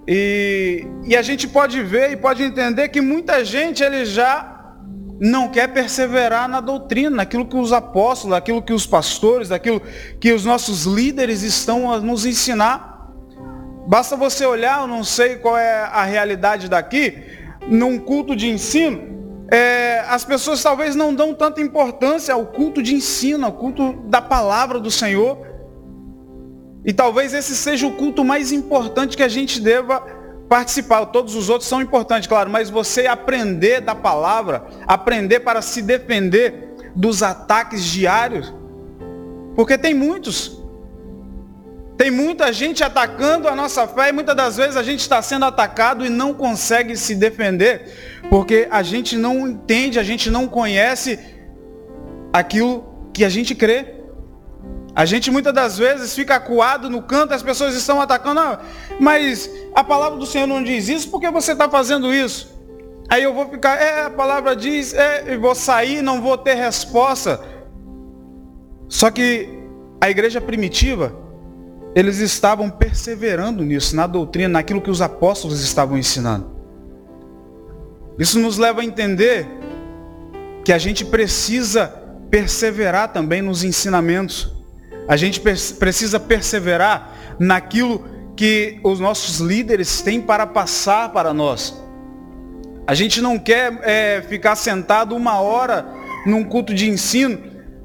E, 0.06 0.86
e 1.04 1.16
a 1.16 1.22
gente 1.22 1.48
pode 1.48 1.82
ver 1.82 2.12
e 2.12 2.16
pode 2.16 2.42
entender 2.42 2.88
que 2.88 3.00
muita 3.00 3.44
gente 3.44 3.82
ele 3.82 4.04
já 4.04 4.56
não 5.18 5.48
quer 5.48 5.68
perseverar 5.68 6.48
na 6.48 6.60
doutrina, 6.60 7.10
naquilo 7.10 7.46
que 7.46 7.56
os 7.56 7.72
apóstolos, 7.72 8.36
aquilo 8.36 8.62
que 8.62 8.72
os 8.72 8.86
pastores, 8.86 9.48
daquilo 9.48 9.80
que 10.20 10.32
os 10.32 10.44
nossos 10.44 10.84
líderes 10.84 11.42
estão 11.42 11.90
a 11.90 11.98
nos 11.98 12.26
ensinar. 12.26 12.95
Basta 13.86 14.16
você 14.16 14.44
olhar, 14.44 14.80
eu 14.80 14.86
não 14.86 15.04
sei 15.04 15.36
qual 15.36 15.56
é 15.56 15.82
a 15.82 16.04
realidade 16.04 16.68
daqui, 16.68 17.22
num 17.68 17.98
culto 17.98 18.34
de 18.34 18.48
ensino, 18.48 19.16
é, 19.50 20.00
as 20.08 20.24
pessoas 20.24 20.62
talvez 20.62 20.96
não 20.96 21.14
dão 21.14 21.32
tanta 21.32 21.60
importância 21.60 22.34
ao 22.34 22.46
culto 22.46 22.82
de 22.82 22.94
ensino, 22.94 23.46
ao 23.46 23.52
culto 23.52 23.92
da 24.08 24.20
palavra 24.20 24.80
do 24.80 24.90
Senhor. 24.90 25.38
E 26.84 26.92
talvez 26.92 27.32
esse 27.32 27.54
seja 27.54 27.86
o 27.86 27.92
culto 27.92 28.24
mais 28.24 28.50
importante 28.50 29.16
que 29.16 29.22
a 29.22 29.28
gente 29.28 29.60
deva 29.60 30.00
participar. 30.48 31.06
Todos 31.06 31.34
os 31.34 31.48
outros 31.48 31.68
são 31.68 31.80
importantes, 31.80 32.28
claro, 32.28 32.50
mas 32.50 32.70
você 32.70 33.06
aprender 33.06 33.80
da 33.80 33.94
palavra, 33.94 34.66
aprender 34.86 35.40
para 35.40 35.62
se 35.62 35.80
defender 35.80 36.74
dos 36.94 37.22
ataques 37.22 37.84
diários, 37.84 38.52
porque 39.54 39.78
tem 39.78 39.94
muitos. 39.94 40.62
Tem 41.96 42.10
muita 42.10 42.52
gente 42.52 42.84
atacando 42.84 43.48
a 43.48 43.56
nossa 43.56 43.86
fé 43.88 44.10
e 44.10 44.12
muitas 44.12 44.36
das 44.36 44.56
vezes 44.56 44.76
a 44.76 44.82
gente 44.82 45.00
está 45.00 45.22
sendo 45.22 45.46
atacado 45.46 46.04
e 46.04 46.10
não 46.10 46.34
consegue 46.34 46.94
se 46.94 47.14
defender, 47.14 47.90
porque 48.28 48.68
a 48.70 48.82
gente 48.82 49.16
não 49.16 49.48
entende, 49.48 49.98
a 49.98 50.02
gente 50.02 50.30
não 50.30 50.46
conhece 50.46 51.18
aquilo 52.32 53.10
que 53.14 53.24
a 53.24 53.30
gente 53.30 53.54
crê. 53.54 53.94
A 54.94 55.04
gente 55.04 55.30
muitas 55.30 55.54
das 55.54 55.78
vezes 55.78 56.14
fica 56.14 56.34
acuado 56.36 56.88
no 56.90 57.02
canto, 57.02 57.32
as 57.32 57.42
pessoas 57.42 57.74
estão 57.74 58.00
atacando, 58.00 58.40
ah, 58.40 58.60
mas 59.00 59.50
a 59.74 59.82
palavra 59.84 60.18
do 60.18 60.26
Senhor 60.26 60.46
não 60.46 60.62
diz 60.62 60.88
isso, 60.88 61.10
porque 61.10 61.30
você 61.30 61.52
está 61.52 61.68
fazendo 61.68 62.12
isso? 62.14 62.54
Aí 63.08 63.22
eu 63.22 63.32
vou 63.32 63.48
ficar, 63.48 63.80
é, 63.80 64.02
a 64.02 64.10
palavra 64.10 64.56
diz, 64.56 64.92
é, 64.92 65.24
eu 65.26 65.40
vou 65.40 65.54
sair, 65.54 66.02
não 66.02 66.20
vou 66.20 66.36
ter 66.36 66.54
resposta. 66.54 67.40
Só 68.88 69.10
que 69.10 69.48
a 70.00 70.10
igreja 70.10 70.40
primitiva, 70.40 71.25
eles 71.96 72.18
estavam 72.18 72.68
perseverando 72.68 73.64
nisso, 73.64 73.96
na 73.96 74.06
doutrina, 74.06 74.50
naquilo 74.50 74.82
que 74.82 74.90
os 74.90 75.00
apóstolos 75.00 75.62
estavam 75.62 75.96
ensinando. 75.96 76.54
Isso 78.18 78.38
nos 78.38 78.58
leva 78.58 78.82
a 78.82 78.84
entender 78.84 79.48
que 80.62 80.74
a 80.74 80.78
gente 80.78 81.06
precisa 81.06 81.88
perseverar 82.30 83.14
também 83.14 83.40
nos 83.40 83.64
ensinamentos. 83.64 84.54
A 85.08 85.16
gente 85.16 85.40
precisa 85.40 86.20
perseverar 86.20 87.36
naquilo 87.38 88.04
que 88.36 88.78
os 88.84 89.00
nossos 89.00 89.38
líderes 89.38 90.02
têm 90.02 90.20
para 90.20 90.46
passar 90.46 91.14
para 91.14 91.32
nós. 91.32 91.82
A 92.86 92.92
gente 92.92 93.22
não 93.22 93.38
quer 93.38 93.80
é, 93.82 94.20
ficar 94.20 94.54
sentado 94.54 95.16
uma 95.16 95.40
hora 95.40 95.86
num 96.26 96.44
culto 96.44 96.74
de 96.74 96.90
ensino 96.90 97.40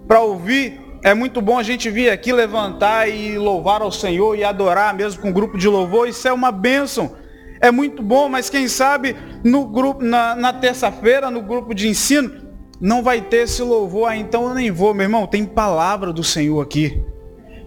para 0.06 0.20
ouvir 0.20 0.81
é 1.03 1.13
muito 1.13 1.41
bom 1.41 1.58
a 1.58 1.63
gente 1.63 1.89
vir 1.89 2.10
aqui 2.10 2.31
levantar 2.31 3.10
e 3.10 3.38
louvar 3.38 3.81
ao 3.81 3.91
Senhor 3.91 4.38
e 4.38 4.43
adorar 4.43 4.93
mesmo 4.93 5.22
com 5.22 5.29
um 5.29 5.34
grupo 5.34 5.58
de 5.58 5.67
louvor. 5.67 6.08
Isso 6.08 6.27
é 6.27 6.34
uma 6.34 6.51
bênção. 6.51 7.15
É 7.60 7.72
muito 7.72 8.03
bom, 8.03 8.29
mas 8.29 8.50
quem 8.50 8.67
sabe 8.67 9.15
no 9.43 9.65
grupo, 9.65 10.03
na, 10.03 10.36
na 10.36 10.53
terça-feira, 10.53 11.31
no 11.31 11.41
grupo 11.41 11.74
de 11.74 11.88
ensino, 11.88 12.31
não 12.79 13.01
vai 13.01 13.22
ter 13.22 13.43
esse 13.43 13.63
louvor. 13.63 14.10
Ah, 14.10 14.15
então 14.15 14.48
eu 14.48 14.53
nem 14.53 14.70
vou, 14.70 14.93
meu 14.93 15.05
irmão. 15.05 15.25
Tem 15.25 15.43
palavra 15.43 16.13
do 16.13 16.24
Senhor 16.24 16.62
aqui. 16.62 17.03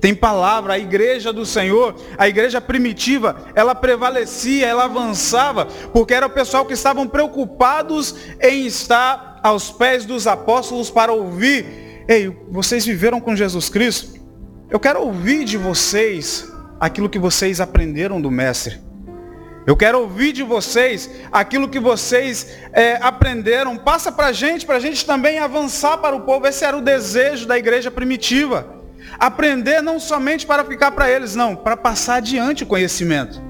Tem 0.00 0.14
palavra, 0.14 0.74
a 0.74 0.78
igreja 0.78 1.32
do 1.32 1.46
Senhor, 1.46 1.94
a 2.18 2.28
igreja 2.28 2.60
primitiva, 2.60 3.36
ela 3.54 3.74
prevalecia, 3.74 4.66
ela 4.66 4.84
avançava, 4.84 5.66
porque 5.94 6.12
era 6.12 6.26
o 6.26 6.30
pessoal 6.30 6.66
que 6.66 6.74
estavam 6.74 7.08
preocupados 7.08 8.14
em 8.38 8.66
estar 8.66 9.40
aos 9.42 9.70
pés 9.70 10.04
dos 10.04 10.26
apóstolos 10.26 10.90
para 10.90 11.10
ouvir 11.10 11.84
Ei, 12.06 12.37
vocês 12.50 12.84
viveram 12.84 13.18
com 13.18 13.34
Jesus 13.34 13.70
Cristo? 13.70 14.20
Eu 14.70 14.78
quero 14.78 15.00
ouvir 15.00 15.44
de 15.44 15.56
vocês 15.56 16.46
aquilo 16.78 17.08
que 17.08 17.18
vocês 17.18 17.62
aprenderam 17.62 18.20
do 18.20 18.30
Mestre. 18.30 18.78
Eu 19.66 19.75
quero 19.75 20.00
ouvir 20.00 20.32
de 20.32 20.42
vocês 20.42 21.11
aquilo 21.32 21.66
que 21.66 21.80
vocês 21.80 22.54
é, 22.75 22.99
aprenderam. 23.00 23.78
Passa 23.78 24.12
para 24.12 24.26
a 24.26 24.32
gente, 24.32 24.66
para 24.66 24.76
a 24.76 24.80
gente 24.80 25.06
também 25.06 25.38
avançar 25.38 25.96
para 25.96 26.14
o 26.14 26.20
povo. 26.20 26.46
Esse 26.46 26.62
era 26.64 26.76
o 26.76 26.82
desejo 26.82 27.46
da 27.46 27.56
igreja 27.56 27.90
primitiva. 27.90 28.82
Aprender 29.18 29.80
não 29.80 29.99
somente 29.99 30.44
para 30.44 30.62
ficar 30.62 30.90
para 30.90 31.11
eles, 31.11 31.34
não, 31.34 31.56
para 31.56 31.76
passar 31.76 32.16
adiante 32.16 32.64
o 32.64 32.66
conhecimento. 32.66 33.40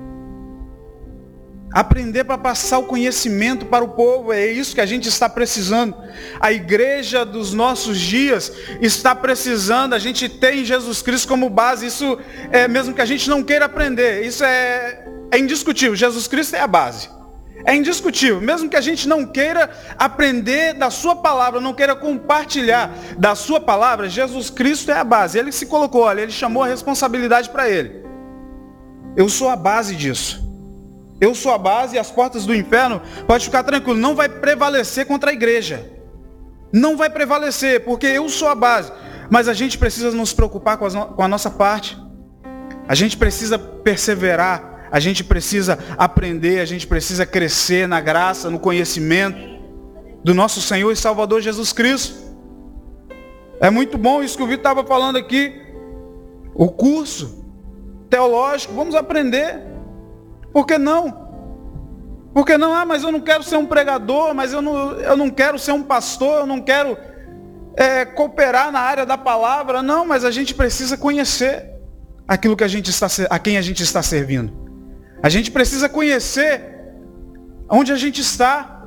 Aprender 1.75 2.23
para 2.23 2.38
passar 2.38 2.78
o 2.78 2.85
conhecimento 2.85 3.66
para 3.66 3.85
o 3.85 3.88
povo, 3.88 4.33
é 4.33 4.47
isso 4.47 4.76
que 4.76 4.81
a 4.81 4.87
gente 4.87 5.09
está 5.09 5.28
precisando. 5.28 5.97
A 6.38 6.52
igreja 6.52 7.25
dos 7.25 7.52
nossos 7.52 7.99
dias 7.99 8.52
está 8.81 9.12
precisando, 9.12 9.93
a 9.93 9.99
gente 9.99 10.28
tem 10.28 10.64
Jesus 10.64 11.02
Cristo 11.02 11.26
como 11.26 11.50
base, 11.50 11.87
isso 11.88 12.16
é 12.52 12.69
mesmo 12.69 12.95
que 12.95 13.00
a 13.00 13.04
gente 13.04 13.28
não 13.28 13.43
queira 13.43 13.64
aprender, 13.64 14.25
isso 14.25 14.45
é, 14.45 15.04
é 15.33 15.37
indiscutível, 15.37 15.97
Jesus 15.97 16.28
Cristo 16.28 16.54
é 16.54 16.61
a 16.61 16.69
base. 16.69 17.11
É 17.64 17.75
indiscutível, 17.75 18.40
mesmo 18.40 18.69
que 18.69 18.76
a 18.76 18.81
gente 18.81 19.09
não 19.09 19.26
queira 19.26 19.69
aprender 19.99 20.75
da 20.75 20.90
sua 20.90 21.16
palavra, 21.16 21.61
não 21.61 21.75
queira 21.75 21.97
compartilhar 21.97 22.97
da 23.19 23.35
sua 23.35 23.59
palavra, 23.59 24.09
Jesus 24.09 24.49
Cristo 24.49 24.93
é 24.93 24.99
a 24.99 25.02
base. 25.02 25.37
Ele 25.37 25.50
se 25.50 25.66
colocou, 25.66 26.02
olha, 26.02 26.21
ele 26.21 26.31
chamou 26.31 26.62
a 26.62 26.69
responsabilidade 26.69 27.50
para 27.50 27.69
ele. 27.69 28.04
Eu 29.16 29.28
sou 29.28 29.49
a 29.49 29.57
base 29.57 29.97
disso. 29.97 30.43
Eu 31.25 31.35
sou 31.35 31.52
a 31.52 31.57
base 31.57 31.97
e 31.97 31.99
as 31.99 32.11
portas 32.11 32.45
do 32.45 32.54
inferno, 32.54 33.00
pode 33.26 33.47
ficar 33.47 33.62
tranquilo, 33.62 33.99
não 33.99 34.14
vai 34.14 34.28
prevalecer 34.28 35.07
contra 35.07 35.31
a 35.31 35.33
igreja. 35.33 35.90
Não 36.71 36.99
vai 36.99 37.09
prevalecer, 37.09 37.83
porque 37.83 38.07
eu 38.07 38.28
sou 38.28 38.47
a 38.49 38.54
base. 38.54 38.93
Mas 39.31 39.49
a 39.49 39.54
gente 39.54 39.78
precisa 39.78 40.11
nos 40.11 40.35
preocupar 40.35 40.76
com, 40.76 40.90
com 40.90 41.23
a 41.23 41.28
nossa 41.28 41.50
parte. 41.50 41.97
A 42.87 42.95
gente 42.95 43.16
precisa 43.16 43.59
perseverar, 43.59 44.88
a 44.93 45.00
gente 45.00 45.25
precisa 45.25 45.78
aprender, 45.97 46.61
a 46.61 46.66
gente 46.66 46.87
precisa 46.87 47.25
crescer 47.25 47.88
na 47.88 48.02
graça, 48.02 48.50
no 48.50 48.59
conhecimento 48.59 49.38
do 50.23 50.35
nosso 50.35 50.61
Senhor 50.61 50.93
e 50.93 50.97
Salvador 50.97 51.40
Jesus 51.40 51.73
Cristo. 51.73 52.23
É 53.61 53.71
muito 53.71 53.97
bom 53.97 54.23
isso 54.23 54.37
que 54.37 54.43
o 54.43 54.47
Vitor 54.47 54.61
estava 54.61 54.85
falando 54.85 55.16
aqui. 55.16 55.59
O 56.54 56.69
curso 56.69 57.47
teológico, 58.11 58.75
vamos 58.75 58.95
aprender. 58.95 59.74
Por 60.54 60.64
que 60.64 60.78
não? 60.78 61.25
Por 62.32 62.46
que 62.46 62.56
não? 62.56 62.73
Ah, 62.73 62.87
mas 62.87 63.02
eu 63.02 63.11
não 63.11 63.20
quero 63.20 63.42
ser 63.42 63.56
um 63.56 63.66
pregador, 63.66 64.32
mas 64.32 64.52
eu 64.52 64.62
não, 64.62 64.92
eu 64.92 65.16
não 65.16 65.28
quero 65.28 65.58
ser 65.58 65.73
um 65.73 65.82
pastor, 65.82 66.42
eu 66.42 66.46
não 66.46 66.61
quero 66.61 66.96
é, 67.76 68.04
cooperar 68.04 68.70
na 68.70 68.78
área 68.78 69.04
da 69.04 69.18
palavra. 69.18 69.82
Não, 69.82 70.06
mas 70.06 70.25
a 70.25 70.30
gente 70.30 70.54
precisa 70.54 70.96
conhecer 70.96 71.70
aquilo 72.26 72.56
que 72.56 72.62
a 72.62 72.68
gente 72.68 72.88
está, 72.88 73.08
a 73.28 73.38
quem 73.38 73.58
a 73.58 73.62
gente 73.62 73.82
está 73.82 74.00
servindo. 74.00 74.52
A 75.20 75.28
gente 75.28 75.50
precisa 75.50 75.88
conhecer 75.88 76.62
onde 77.68 77.92
a 77.92 77.96
gente 77.96 78.20
está, 78.20 78.84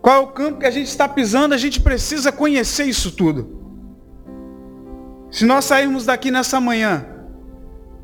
qual 0.00 0.16
é 0.16 0.20
o 0.20 0.28
campo 0.28 0.60
que 0.60 0.66
a 0.66 0.70
gente 0.70 0.86
está 0.86 1.06
pisando, 1.06 1.54
a 1.54 1.58
gente 1.58 1.80
precisa 1.80 2.32
conhecer 2.32 2.84
isso 2.84 3.12
tudo. 3.12 3.58
Se 5.30 5.44
nós 5.44 5.66
sairmos 5.66 6.06
daqui 6.06 6.30
nessa 6.30 6.58
manhã 6.58 7.17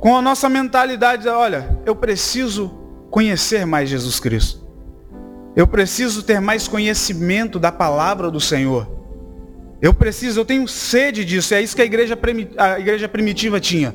com 0.05 0.15
a 0.15 0.21
nossa 0.21 0.51
mentalidade, 0.51 1.27
olha, 1.27 1.81
eu 1.87 1.97
preciso 1.97 2.69
conhecer 3.11 3.65
mais 3.65 3.89
Jesus 3.89 4.21
Cristo. 4.21 4.63
Eu 5.57 5.67
preciso 5.67 6.23
ter 6.23 6.43
mais 6.43 6.69
conhecimento 6.69 7.59
da 7.59 7.73
palavra 7.73 8.31
do 8.31 8.39
Senhor. 8.39 8.87
Eu 9.81 9.95
preciso, 9.95 10.41
eu 10.41 10.45
tenho 10.45 10.69
sede 10.69 11.25
disso. 11.25 11.55
É 11.55 11.63
isso 11.63 11.75
que 11.75 11.81
a 11.81 11.87
igreja, 11.87 12.19
a 12.59 12.79
igreja 12.79 13.09
primitiva 13.09 13.59
tinha. 13.59 13.95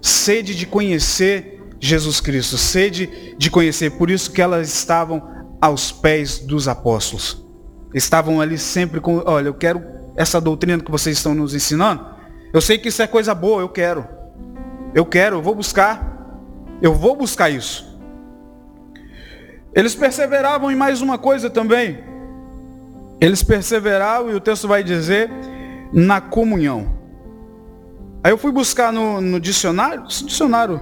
Sede 0.00 0.54
de 0.54 0.64
conhecer 0.64 1.60
Jesus 1.80 2.20
Cristo. 2.20 2.56
Sede 2.56 3.34
de 3.36 3.50
conhecer. 3.50 3.90
Por 3.90 4.10
isso 4.10 4.30
que 4.30 4.40
elas 4.40 4.72
estavam 4.72 5.20
aos 5.60 5.90
pés 5.90 6.38
dos 6.38 6.68
apóstolos. 6.68 7.44
Estavam 7.92 8.40
ali 8.40 8.58
sempre 8.58 9.00
com, 9.00 9.24
olha, 9.26 9.48
eu 9.48 9.54
quero 9.54 9.82
essa 10.14 10.40
doutrina 10.40 10.80
que 10.80 10.90
vocês 10.92 11.16
estão 11.16 11.34
nos 11.34 11.52
ensinando. 11.52 12.06
Eu 12.54 12.60
sei 12.60 12.78
que 12.78 12.90
isso 12.90 13.02
é 13.02 13.08
coisa 13.08 13.34
boa, 13.34 13.60
eu 13.60 13.68
quero. 13.68 14.06
Eu 14.94 15.04
quero, 15.04 15.36
eu 15.36 15.42
vou 15.42 15.54
buscar. 15.54 16.16
Eu 16.80 16.94
vou 16.94 17.16
buscar 17.16 17.50
isso. 17.50 17.88
Eles 19.74 19.94
perseveravam 19.94 20.70
em 20.70 20.76
mais 20.76 21.02
uma 21.02 21.18
coisa 21.18 21.50
também. 21.50 21.98
Eles 23.20 23.42
perseveravam, 23.42 24.30
e 24.30 24.34
o 24.34 24.40
texto 24.40 24.66
vai 24.66 24.82
dizer, 24.82 25.30
na 25.92 26.20
comunhão. 26.20 26.96
Aí 28.22 28.32
eu 28.32 28.38
fui 28.38 28.52
buscar 28.52 28.92
no, 28.92 29.20
no 29.20 29.40
dicionário, 29.40 30.06
dicionário 30.06 30.80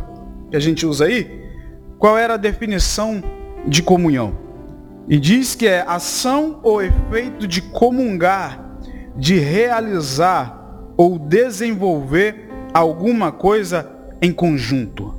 que 0.51 0.57
a 0.57 0.61
gente 0.61 0.87
usa 0.87 1.07
aí, 1.07 1.45
qual 1.99 2.17
era 2.17 2.35
a 2.35 2.39
definição 2.39 3.23
de 3.67 3.83
comunhão. 3.83 4.39
E 5.09 5.19
diz 5.19 5.55
que 5.55 5.67
é 5.67 5.85
ação 5.87 6.61
ou 6.63 6.83
efeito 6.83 7.47
de 7.47 7.63
comungar, 7.63 8.79
de 9.17 9.39
realizar 9.39 10.93
ou 10.97 11.19
desenvolver 11.19 12.49
alguma 12.73 13.33
coisa 13.33 13.96
em 14.27 14.33
conjunto. 14.33 15.15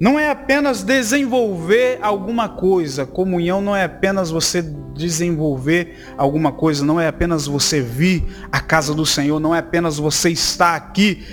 Não 0.00 0.16
é 0.16 0.30
apenas 0.30 0.84
desenvolver 0.84 1.98
alguma 2.00 2.48
coisa. 2.48 3.04
Comunhão 3.04 3.60
não 3.60 3.74
é 3.74 3.82
apenas 3.82 4.30
você 4.30 4.62
desenvolver 4.94 5.96
alguma 6.16 6.52
coisa, 6.52 6.84
não 6.84 7.00
é 7.00 7.08
apenas 7.08 7.46
você 7.46 7.80
vir 7.80 8.24
à 8.52 8.60
casa 8.60 8.94
do 8.94 9.04
Senhor, 9.04 9.40
não 9.40 9.54
é 9.54 9.58
apenas 9.58 9.98
você 9.98 10.30
estar 10.30 10.76
aqui, 10.76 11.24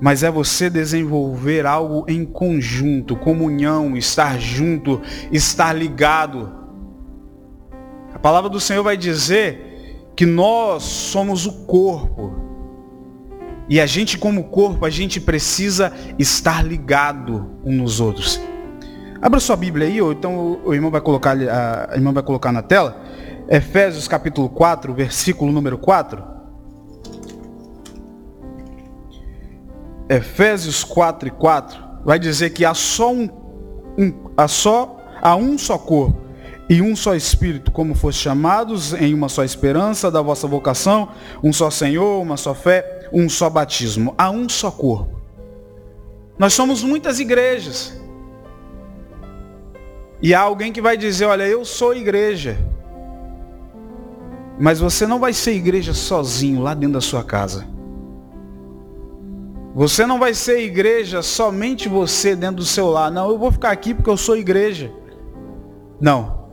mas 0.00 0.22
é 0.22 0.30
você 0.30 0.70
desenvolver 0.70 1.66
algo 1.66 2.04
em 2.08 2.24
conjunto, 2.24 3.16
comunhão, 3.16 3.96
estar 3.96 4.38
junto, 4.38 5.00
estar 5.32 5.72
ligado. 5.72 6.52
A 8.14 8.18
palavra 8.18 8.48
do 8.48 8.60
Senhor 8.60 8.84
vai 8.84 8.96
dizer 8.96 10.12
que 10.14 10.24
nós 10.24 10.84
somos 10.84 11.46
o 11.46 11.66
corpo. 11.66 12.45
E 13.68 13.80
a 13.80 13.86
gente 13.86 14.16
como 14.16 14.44
corpo, 14.44 14.84
a 14.84 14.90
gente 14.90 15.20
precisa 15.20 15.92
estar 16.18 16.64
ligado 16.64 17.50
uns 17.64 17.76
nos 17.76 18.00
outros. 18.00 18.40
Abra 19.20 19.40
sua 19.40 19.56
Bíblia 19.56 19.86
aí, 19.86 20.00
ou 20.00 20.12
então 20.12 20.60
o 20.64 20.74
irmão 20.74 20.90
vai 20.90 21.00
colocar, 21.00 21.36
a 21.36 21.94
irmã 21.94 22.12
vai 22.12 22.22
colocar 22.22 22.52
na 22.52 22.62
tela. 22.62 23.02
Efésios 23.48 24.06
capítulo 24.06 24.48
4, 24.48 24.94
versículo 24.94 25.50
número 25.50 25.78
4. 25.78 26.22
Efésios 30.08 30.84
4 30.84 31.28
e 31.28 31.30
4 31.32 31.84
vai 32.04 32.18
dizer 32.18 32.50
que 32.50 32.64
há 32.64 32.74
só 32.74 33.12
um, 33.12 33.28
um 33.98 34.30
há 34.36 34.46
só 34.46 35.00
há 35.20 35.34
um 35.34 35.58
só 35.58 35.76
corpo 35.76 36.26
e 36.68 36.82
um 36.82 36.96
só 36.96 37.14
Espírito, 37.14 37.70
como 37.70 37.94
foste 37.94 38.22
chamados 38.22 38.92
em 38.92 39.14
uma 39.14 39.28
só 39.28 39.44
esperança 39.44 40.10
da 40.10 40.20
vossa 40.20 40.46
vocação, 40.46 41.08
um 41.42 41.52
só 41.52 41.70
Senhor, 41.70 42.20
uma 42.20 42.36
só 42.36 42.54
fé, 42.54 42.95
um 43.12 43.28
só 43.28 43.48
batismo. 43.48 44.14
Há 44.16 44.30
um 44.30 44.48
só 44.48 44.70
corpo. 44.70 45.20
Nós 46.38 46.54
somos 46.54 46.82
muitas 46.82 47.18
igrejas. 47.18 47.98
E 50.20 50.34
há 50.34 50.40
alguém 50.40 50.72
que 50.72 50.80
vai 50.80 50.96
dizer, 50.96 51.26
olha, 51.26 51.46
eu 51.46 51.64
sou 51.64 51.94
igreja. 51.94 52.58
Mas 54.58 54.80
você 54.80 55.06
não 55.06 55.18
vai 55.18 55.32
ser 55.32 55.52
igreja 55.52 55.92
sozinho 55.92 56.62
lá 56.62 56.74
dentro 56.74 56.94
da 56.94 57.00
sua 57.00 57.22
casa. 57.22 57.66
Você 59.74 60.06
não 60.06 60.18
vai 60.18 60.32
ser 60.32 60.60
igreja 60.60 61.20
somente 61.20 61.86
você 61.86 62.34
dentro 62.34 62.56
do 62.56 62.64
seu 62.64 62.88
lar. 62.88 63.10
Não, 63.10 63.28
eu 63.28 63.38
vou 63.38 63.52
ficar 63.52 63.70
aqui 63.70 63.92
porque 63.92 64.08
eu 64.08 64.16
sou 64.16 64.36
igreja. 64.36 64.90
Não. 66.00 66.46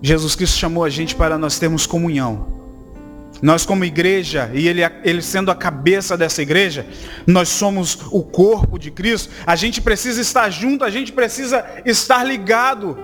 Jesus 0.00 0.36
Cristo 0.36 0.56
chamou 0.56 0.84
a 0.84 0.88
gente 0.88 1.16
para 1.16 1.36
nós 1.36 1.58
termos 1.58 1.86
comunhão. 1.86 2.59
Nós 3.42 3.64
como 3.64 3.84
igreja, 3.84 4.50
e 4.52 4.68
ele, 4.68 4.82
ele 5.02 5.22
sendo 5.22 5.50
a 5.50 5.54
cabeça 5.54 6.16
dessa 6.16 6.42
igreja, 6.42 6.86
nós 7.26 7.48
somos 7.48 7.98
o 8.10 8.22
corpo 8.22 8.78
de 8.78 8.90
Cristo, 8.90 9.32
a 9.46 9.56
gente 9.56 9.80
precisa 9.80 10.20
estar 10.20 10.50
junto, 10.50 10.84
a 10.84 10.90
gente 10.90 11.12
precisa 11.12 11.64
estar 11.86 12.22
ligado. 12.22 12.98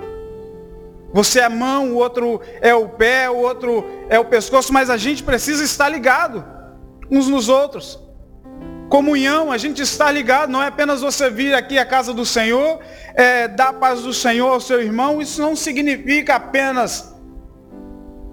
Você 1.13 1.41
é 1.41 1.45
a 1.45 1.51
mão, 1.51 1.93
o 1.93 1.95
outro 1.95 2.41
é 2.61 2.75
o 2.75 2.89
pé, 2.89 3.31
o 3.31 3.37
outro 3.37 3.85
é 4.11 4.19
o 4.19 4.25
pescoço, 4.27 4.73
mas 4.73 4.91
a 4.91 4.99
gente 4.99 5.23
precisa 5.23 5.65
estar 5.65 5.89
ligado 5.89 6.45
uns 7.11 7.29
nos 7.29 7.49
outros. 7.49 7.99
Comunhão, 8.91 9.51
a 9.51 9.59
gente 9.59 9.83
está 9.83 10.11
ligado, 10.13 10.51
não 10.51 10.63
é 10.63 10.69
apenas 10.69 11.01
você 11.01 11.29
vir 11.31 11.55
aqui 11.55 11.79
à 11.79 11.85
casa 11.85 12.13
do 12.13 12.25
Senhor, 12.25 12.79
é, 13.15 13.49
dar 13.49 13.69
a 13.69 13.73
paz 13.73 14.03
do 14.03 14.13
Senhor 14.13 14.49
ao 14.49 14.61
seu 14.61 14.81
irmão, 14.81 15.21
isso 15.21 15.41
não 15.41 15.57
significa 15.57 16.37
apenas 16.37 17.16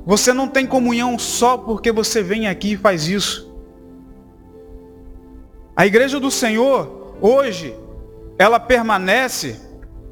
você 0.05 0.33
não 0.33 0.47
tem 0.47 0.65
comunhão 0.65 1.17
só 1.17 1.57
porque 1.57 1.91
você 1.91 2.21
vem 2.21 2.47
aqui 2.47 2.73
e 2.73 2.77
faz 2.77 3.07
isso. 3.07 3.53
A 5.75 5.87
igreja 5.87 6.19
do 6.19 6.29
Senhor, 6.29 7.17
hoje, 7.21 7.75
ela 8.37 8.59
permanece, 8.59 9.59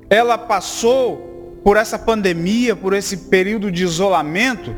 ela 0.10 0.38
passou 0.38 1.60
por 1.64 1.78
essa 1.78 2.00
pandemia, 2.00 2.76
por 2.76 2.94
esse 2.94 3.18
período 3.18 3.72
de 3.72 3.84
isolamento, 3.84 4.76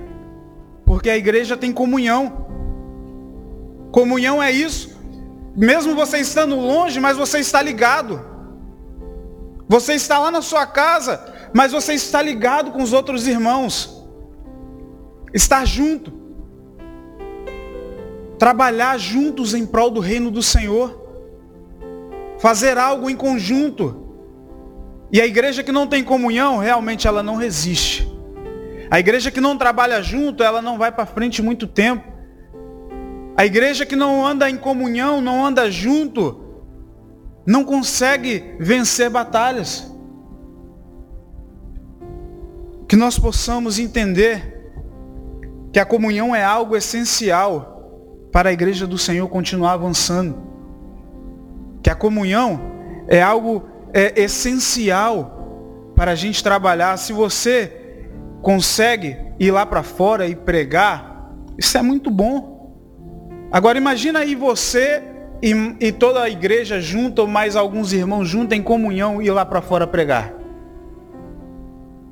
porque 0.86 1.10
a 1.10 1.18
igreja 1.18 1.56
tem 1.56 1.72
comunhão. 1.72 2.48
Comunhão 3.92 4.42
é 4.42 4.52
isso. 4.52 5.00
Mesmo 5.56 5.96
você 5.96 6.18
estando 6.18 6.56
longe, 6.56 7.00
mas 7.00 7.16
você 7.16 7.40
está 7.40 7.62
ligado. 7.62 8.20
Você 9.70 9.94
está 9.94 10.20
lá 10.20 10.32
na 10.32 10.42
sua 10.42 10.66
casa, 10.66 11.50
mas 11.54 11.72
você 11.72 11.94
está 11.94 12.22
ligado 12.22 12.72
com 12.72 12.82
os 12.82 12.92
outros 12.92 13.28
irmãos. 13.28 14.03
Estar 15.34 15.66
junto. 15.66 16.14
Trabalhar 18.38 18.98
juntos 19.00 19.54
em 19.54 19.66
prol 19.66 19.90
do 19.90 20.00
reino 20.00 20.30
do 20.30 20.44
Senhor. 20.44 21.02
Fazer 22.40 22.78
algo 22.78 23.10
em 23.10 23.16
conjunto. 23.16 24.04
E 25.12 25.22
a 25.22 25.26
igreja 25.26 25.64
que 25.64 25.72
não 25.72 25.88
tem 25.88 26.04
comunhão, 26.04 26.58
realmente 26.58 27.08
ela 27.08 27.24
não 27.24 27.36
resiste. 27.36 28.12
A 28.90 29.00
igreja 29.00 29.32
que 29.32 29.42
não 29.42 29.58
trabalha 29.58 30.02
junto, 30.04 30.44
ela 30.44 30.62
não 30.62 30.78
vai 30.78 30.92
para 30.92 31.06
frente 31.06 31.42
muito 31.42 31.66
tempo. 31.68 32.12
A 33.36 33.46
igreja 33.46 33.86
que 33.86 33.96
não 33.96 34.26
anda 34.26 34.50
em 34.50 34.58
comunhão, 34.58 35.20
não 35.20 35.44
anda 35.44 35.72
junto, 35.72 36.44
não 37.46 37.64
consegue 37.64 38.56
vencer 38.60 39.10
batalhas. 39.10 39.92
Que 42.88 42.96
nós 42.96 43.18
possamos 43.18 43.80
entender 43.80 44.53
que 45.74 45.80
a 45.80 45.86
comunhão 45.86 46.36
é 46.36 46.44
algo 46.44 46.78
essencial 46.78 48.30
para 48.32 48.50
a 48.50 48.54
igreja 48.54 48.86
do 48.86 48.98
Senhor 48.98 49.28
continuar 49.28 49.74
avançando. 49.74 50.38
Que 51.82 51.90
a 51.90 51.96
comunhão 51.96 52.62
é 53.08 53.24
algo 53.24 53.64
é, 53.92 54.22
essencial 54.22 55.92
para 55.96 56.12
a 56.12 56.16
gente 56.16 56.44
trabalhar. 56.44 56.96
Se 56.98 57.12
você 57.12 58.06
consegue 58.44 59.18
ir 59.40 59.50
lá 59.50 59.66
para 59.66 59.82
fora 59.82 60.28
e 60.28 60.36
pregar, 60.36 61.34
isso 61.58 61.76
é 61.76 61.82
muito 61.82 62.12
bom. 62.12 62.72
Agora 63.52 63.76
imagina 63.76 64.20
aí 64.20 64.36
você 64.36 65.02
e, 65.42 65.54
e 65.80 65.92
toda 65.92 66.22
a 66.22 66.30
igreja 66.30 66.80
junta, 66.80 67.24
ou 67.24 67.28
mais 67.28 67.56
alguns 67.56 67.94
irmãos 67.94 68.30
juntos 68.30 68.56
em 68.56 68.62
comunhão 68.62 69.20
e 69.20 69.26
ir 69.26 69.32
lá 69.32 69.44
para 69.44 69.62
fora 69.62 69.88
pregar? 69.88 70.43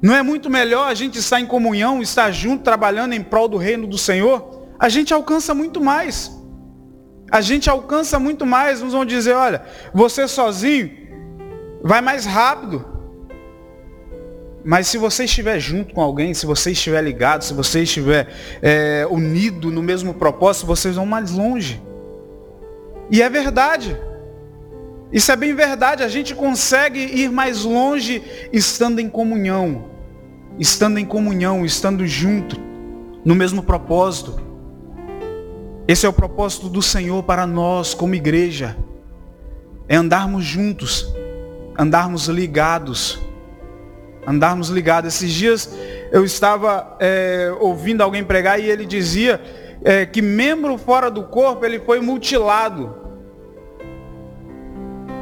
Não 0.02 0.16
é 0.16 0.24
muito 0.24 0.50
melhor 0.50 0.88
a 0.88 0.96
gente 0.96 1.20
estar 1.20 1.40
em 1.40 1.46
comunhão, 1.46 2.02
estar 2.02 2.32
junto, 2.32 2.64
trabalhando 2.64 3.14
em 3.14 3.22
prol 3.22 3.48
do 3.48 3.58
reino 3.58 3.86
do 3.86 3.98
Senhor? 3.98 4.66
A 4.80 4.90
gente 4.90 5.14
alcança 5.14 5.54
muito 5.54 5.80
mais. 5.80 6.32
A 7.32 7.40
gente 7.40 7.70
alcança 7.70 8.20
muito 8.20 8.44
mais. 8.44 8.82
Uns 8.82 8.94
vão 8.94 9.06
dizer, 9.06 9.34
olha, 9.34 9.64
você 9.94 10.28
sozinho 10.28 10.90
vai 11.84 12.02
mais 12.02 12.26
rápido. 12.26 12.84
Mas 14.66 14.88
se 14.88 14.98
você 14.98 15.26
estiver 15.26 15.60
junto 15.60 15.94
com 15.94 16.02
alguém, 16.02 16.34
se 16.34 16.48
você 16.48 16.72
estiver 16.72 17.04
ligado, 17.04 17.44
se 17.44 17.54
você 17.54 17.84
estiver 17.84 18.28
é, 18.62 19.08
unido 19.10 19.70
no 19.70 19.84
mesmo 19.84 20.16
propósito, 20.16 20.66
vocês 20.66 20.96
vão 20.96 21.06
mais 21.06 21.32
longe. 21.32 21.82
E 23.12 23.22
é 23.22 23.30
verdade. 23.30 23.96
Isso 25.12 25.32
é 25.32 25.36
bem 25.36 25.54
verdade. 25.54 26.02
A 26.02 26.08
gente 26.08 26.34
consegue 26.34 27.00
ir 27.00 27.30
mais 27.30 27.64
longe 27.64 28.24
estando 28.52 29.00
em 29.00 29.08
comunhão. 29.08 29.91
Estando 30.62 30.98
em 31.00 31.06
comunhão, 31.06 31.66
estando 31.66 32.08
junto, 32.08 32.56
no 33.26 33.36
mesmo 33.36 33.64
propósito. 33.64 34.40
Esse 35.88 36.06
é 36.06 36.10
o 36.10 36.14
propósito 36.14 36.70
do 36.70 36.82
Senhor 36.82 37.24
para 37.24 37.46
nós 37.46 37.94
como 37.94 38.16
igreja. 38.16 38.78
É 39.90 39.96
andarmos 39.96 40.46
juntos, 40.46 41.14
andarmos 41.78 42.28
ligados 42.28 43.20
andarmos 44.26 44.70
ligados. 44.70 45.16
Esses 45.16 45.32
dias 45.32 45.74
eu 46.12 46.24
estava 46.24 46.96
é, 47.00 47.52
ouvindo 47.60 48.02
alguém 48.02 48.24
pregar 48.24 48.60
e 48.60 48.70
ele 48.70 48.86
dizia 48.86 49.42
é, 49.84 50.06
que 50.06 50.22
membro 50.22 50.78
fora 50.78 51.10
do 51.10 51.24
corpo 51.24 51.66
ele 51.66 51.80
foi 51.80 52.00
mutilado. 52.00 52.96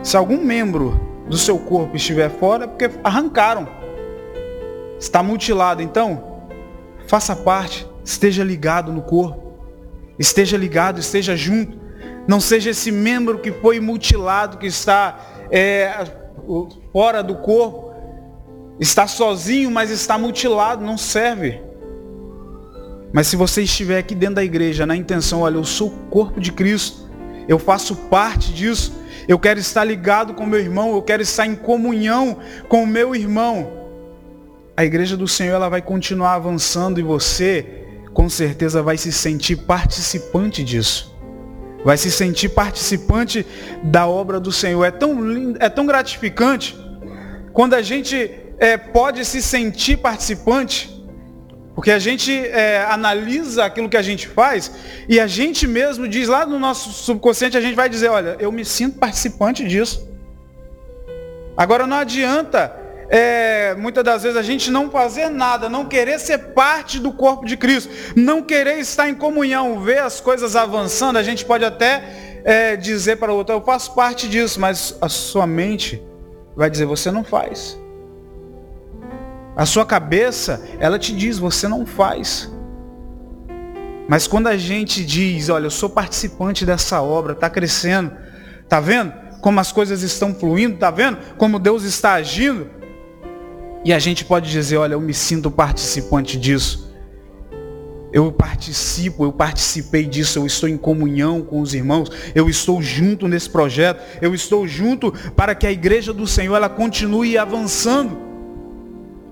Se 0.04 0.16
algum 0.16 0.44
membro 0.44 1.00
do 1.28 1.38
seu 1.38 1.58
corpo 1.60 1.96
estiver 1.96 2.30
fora, 2.30 2.66
é 2.66 2.68
porque 2.68 2.90
arrancaram. 3.04 3.79
Está 5.00 5.24
mutilado. 5.24 5.82
Então, 5.82 6.44
faça 7.08 7.36
parte, 7.36 7.88
esteja 8.04 8.44
ligado 8.44 8.92
no 8.92 9.02
corpo. 9.02 9.54
Esteja 10.18 10.58
ligado, 10.58 11.00
esteja 11.00 11.36
junto. 11.36 11.80
Não 12.28 12.40
seja 12.40 12.72
esse 12.72 12.92
membro 12.92 13.40
que 13.40 13.52
foi 13.52 13.80
mutilado, 13.80 14.58
que 14.58 14.68
está 14.68 15.18
é, 15.50 16.06
fora 16.92 17.24
do 17.24 17.36
corpo 17.36 17.90
Está 18.80 19.08
sozinho, 19.08 19.70
mas 19.70 19.92
está 19.92 20.18
mutilado, 20.18 20.86
não 20.86 20.98
serve. 20.98 21.62
Mas 23.12 23.28
se 23.28 23.36
você 23.36 23.64
estiver 23.64 23.98
aqui 23.98 24.16
dentro 24.16 24.36
da 24.36 24.44
igreja 24.44 24.86
na 24.86 24.96
intenção, 24.96 25.42
olha, 25.42 25.56
eu 25.56 25.66
sou 25.66 25.90
o 25.90 26.10
corpo 26.10 26.40
de 26.40 26.54
Cristo, 26.54 27.10
eu 27.48 27.60
faço 27.60 27.94
parte 27.94 28.54
disso, 28.54 28.94
eu 29.28 29.38
quero 29.38 29.60
estar 29.60 29.84
ligado 29.84 30.34
com 30.34 30.46
meu 30.46 30.60
irmão, 30.60 30.94
eu 30.96 31.02
quero 31.02 31.22
estar 31.22 31.46
em 31.46 31.56
comunhão 31.56 32.38
com 32.70 32.84
o 32.84 32.88
meu 32.88 33.14
irmão. 33.14 33.79
A 34.80 34.86
igreja 34.86 35.18
do 35.18 35.28
Senhor 35.28 35.56
ela 35.56 35.68
vai 35.68 35.82
continuar 35.82 36.36
avançando 36.36 37.02
e 37.02 37.04
você, 37.04 37.66
com 38.14 38.30
certeza, 38.30 38.82
vai 38.82 38.98
se 38.98 39.12
sentir 39.12 39.58
participante 39.58 40.64
disso. 40.64 41.14
Vai 41.84 41.98
se 41.98 42.10
sentir 42.10 42.48
participante 42.48 43.46
da 43.84 44.08
obra 44.08 44.40
do 44.40 44.54
Senhor. 44.54 44.86
É 44.86 44.90
tão 44.90 45.22
lindo, 45.22 45.58
é 45.62 45.68
tão 45.68 45.86
gratificante 45.86 46.78
quando 47.52 47.74
a 47.74 47.82
gente 47.82 48.32
é, 48.58 48.78
pode 48.78 49.26
se 49.26 49.42
sentir 49.42 49.98
participante, 49.98 50.90
porque 51.76 51.92
a 51.92 52.00
gente 52.00 52.32
é, 52.32 52.86
analisa 52.86 53.66
aquilo 53.66 53.90
que 53.90 53.98
a 53.98 54.02
gente 54.02 54.30
faz 54.30 54.72
e 55.10 55.20
a 55.20 55.28
gente 55.28 55.68
mesmo 55.68 56.08
diz 56.08 56.30
lá 56.30 56.46
no 56.46 56.58
nosso 56.58 56.94
subconsciente, 56.94 57.58
a 57.58 57.62
gente 57.62 57.76
vai 57.76 57.90
dizer, 57.90 58.08
olha, 58.08 58.38
eu 58.40 58.50
me 58.50 58.64
sinto 58.64 58.98
participante 58.98 59.68
disso. 59.68 60.08
Agora 61.58 61.86
não 61.86 61.98
adianta, 61.98 62.79
é, 63.10 63.74
muitas 63.76 64.04
das 64.04 64.22
vezes, 64.22 64.38
a 64.38 64.44
gente 64.44 64.70
não 64.70 64.92
fazer 64.92 65.30
nada, 65.30 65.68
não 65.68 65.86
querer 65.86 66.20
ser 66.20 66.38
parte 66.54 67.00
do 67.00 67.12
corpo 67.12 67.44
de 67.44 67.58
Cristo, 67.58 67.92
não 68.16 68.42
querer 68.44 68.78
estar 68.78 69.10
em 69.10 69.16
comunhão, 69.16 69.82
ver 69.82 70.00
as 70.00 70.22
coisas 70.22 70.56
avançando, 70.56 71.18
a 71.18 71.24
gente 71.24 71.44
pode 71.44 71.66
até 71.66 72.42
é, 72.44 72.76
dizer 72.76 73.18
para 73.18 73.34
o 73.34 73.36
outro, 73.36 73.56
eu 73.56 73.62
faço 73.62 73.96
parte 73.96 74.30
disso, 74.30 74.60
mas 74.60 74.96
a 75.02 75.10
sua 75.10 75.48
mente 75.48 76.02
vai 76.56 76.70
dizer, 76.70 76.86
você 76.86 77.10
não 77.10 77.24
faz. 77.24 77.80
A 79.56 79.66
sua 79.66 79.86
cabeça, 79.86 80.64
ela 80.80 81.00
te 81.00 81.14
diz, 81.14 81.40
você 81.40 81.68
não 81.68 81.88
faz. 81.88 82.50
Mas 84.08 84.28
quando 84.28 84.48
a 84.48 84.58
gente 84.58 85.04
diz, 85.04 85.50
olha, 85.50 85.66
eu 85.66 85.72
sou 85.72 85.90
participante 85.90 86.66
dessa 86.66 87.02
obra, 87.02 87.34
está 87.34 87.50
crescendo, 87.50 88.12
está 88.64 88.80
vendo 88.80 89.14
como 89.42 89.60
as 89.60 89.72
coisas 89.72 90.04
estão 90.04 90.34
fluindo, 90.34 90.76
está 90.76 90.92
vendo 90.92 91.18
como 91.38 91.58
Deus 91.58 91.84
está 91.84 92.14
agindo? 92.14 92.79
E 93.84 93.94
a 93.94 94.00
gente 94.00 94.26
pode 94.26 94.50
dizer, 94.52 94.78
olha, 94.78 94.94
eu 94.94 95.02
me 95.02 95.14
sinto 95.14 95.50
participante 95.50 96.38
disso. 96.38 96.90
Eu 98.12 98.32
participo, 98.32 99.24
eu 99.24 99.32
participei 99.32 100.04
disso, 100.04 100.40
eu 100.40 100.46
estou 100.46 100.68
em 100.68 100.78
comunhão 100.78 101.44
com 101.44 101.62
os 101.62 101.76
irmãos, 101.76 102.10
eu 102.34 102.50
estou 102.50 102.82
junto 102.82 103.28
nesse 103.28 103.48
projeto, 103.50 104.02
eu 104.20 104.34
estou 104.34 104.68
junto 104.68 105.12
para 105.36 105.54
que 105.54 105.68
a 105.68 105.72
igreja 105.72 106.12
do 106.12 106.26
Senhor 106.26 106.56
ela 106.56 106.70
continue 106.70 107.38
avançando. 107.38 108.18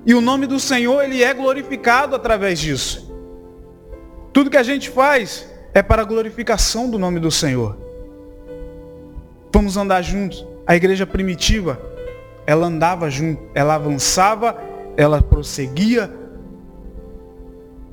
E 0.06 0.14
o 0.14 0.22
nome 0.22 0.46
do 0.46 0.60
Senhor, 0.60 1.04
ele 1.04 1.24
é 1.24 1.34
glorificado 1.34 2.16
através 2.16 2.60
disso. 2.60 3.12
Tudo 4.32 4.52
que 4.52 4.58
a 4.58 4.64
gente 4.64 4.90
faz 4.90 5.48
é 5.74 5.82
para 5.82 6.04
a 6.04 6.06
glorificação 6.06 6.90
do 6.90 7.00
nome 7.00 7.20
do 7.20 7.32
Senhor. 7.32 7.76
Vamos 9.52 9.76
andar 9.76 10.04
juntos. 10.04 10.46
A 10.68 10.76
igreja 10.76 11.06
primitiva, 11.08 11.82
ela 12.48 12.68
andava 12.68 13.10
junto, 13.10 13.42
ela 13.54 13.76
avançava, 13.76 14.58
ela 14.96 15.22
prosseguia, 15.22 16.10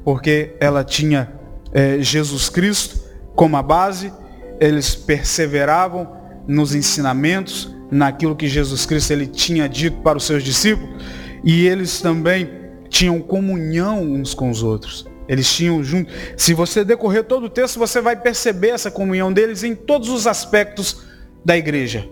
porque 0.05 0.55
ela 0.61 0.85
tinha 0.85 1.33
é, 1.73 1.99
Jesus 2.01 2.49
Cristo 2.49 3.03
como 3.35 3.57
a 3.57 3.63
base, 3.63 4.13
eles 4.61 4.95
perseveravam 4.95 6.09
nos 6.47 6.75
ensinamentos, 6.75 7.75
naquilo 7.91 8.37
que 8.37 8.47
Jesus 8.47 8.87
Cristo 8.87 9.13
ele 9.13 9.27
tinha 9.27 9.69
dito 9.69 9.99
para 10.03 10.17
os 10.17 10.25
seus 10.25 10.43
discípulos. 10.43 11.05
E 11.43 11.67
eles 11.67 12.01
também 12.01 12.49
tinham 12.89 13.21
comunhão 13.21 14.03
uns 14.03 14.35
com 14.35 14.51
os 14.51 14.63
outros. 14.63 15.07
Eles 15.29 15.53
tinham 15.53 15.83
junto. 15.83 16.13
Se 16.37 16.55
você 16.55 16.85
decorrer 16.85 17.25
todo 17.25 17.47
o 17.47 17.51
texto, 17.51 17.79
você 17.79 18.01
vai 18.01 18.15
perceber 18.15 18.69
essa 18.69 18.91
comunhão 18.91 19.33
deles 19.33 19.65
em 19.65 19.75
todos 19.75 20.09
os 20.09 20.27
aspectos 20.27 21.03
da 21.45 21.57
igreja. 21.57 22.09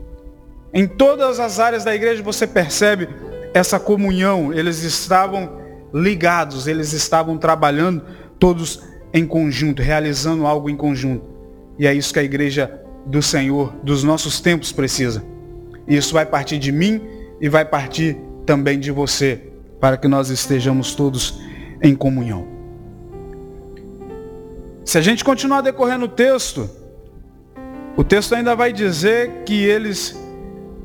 Em 0.72 0.86
todas 0.86 1.38
as 1.38 1.60
áreas 1.60 1.84
da 1.84 1.94
igreja 1.94 2.22
você 2.22 2.46
percebe 2.46 3.08
essa 3.52 3.78
comunhão. 3.78 4.52
Eles 4.52 4.82
estavam 4.82 5.60
ligados, 5.92 6.66
eles 6.66 6.92
estavam 6.92 7.36
trabalhando 7.36 8.02
todos 8.38 8.82
em 9.12 9.26
conjunto, 9.26 9.82
realizando 9.82 10.46
algo 10.46 10.70
em 10.70 10.76
conjunto. 10.76 11.24
E 11.78 11.86
é 11.86 11.94
isso 11.94 12.12
que 12.12 12.18
a 12.18 12.24
igreja 12.24 12.80
do 13.04 13.20
Senhor, 13.20 13.74
dos 13.82 14.02
nossos 14.02 14.40
tempos 14.40 14.72
precisa. 14.72 15.22
Isso 15.86 16.14
vai 16.14 16.24
partir 16.24 16.58
de 16.58 16.72
mim 16.72 17.02
e 17.40 17.48
vai 17.48 17.64
partir 17.64 18.16
também 18.46 18.78
de 18.78 18.90
você, 18.90 19.52
para 19.80 19.96
que 19.96 20.08
nós 20.08 20.30
estejamos 20.30 20.94
todos 20.94 21.40
em 21.82 21.94
comunhão. 21.94 22.46
Se 24.84 24.98
a 24.98 25.00
gente 25.00 25.24
continuar 25.24 25.60
decorrendo 25.60 26.06
o 26.06 26.08
texto, 26.08 26.68
o 27.96 28.02
texto 28.02 28.34
ainda 28.34 28.54
vai 28.54 28.72
dizer 28.72 29.42
que 29.44 29.62
eles 29.64 30.21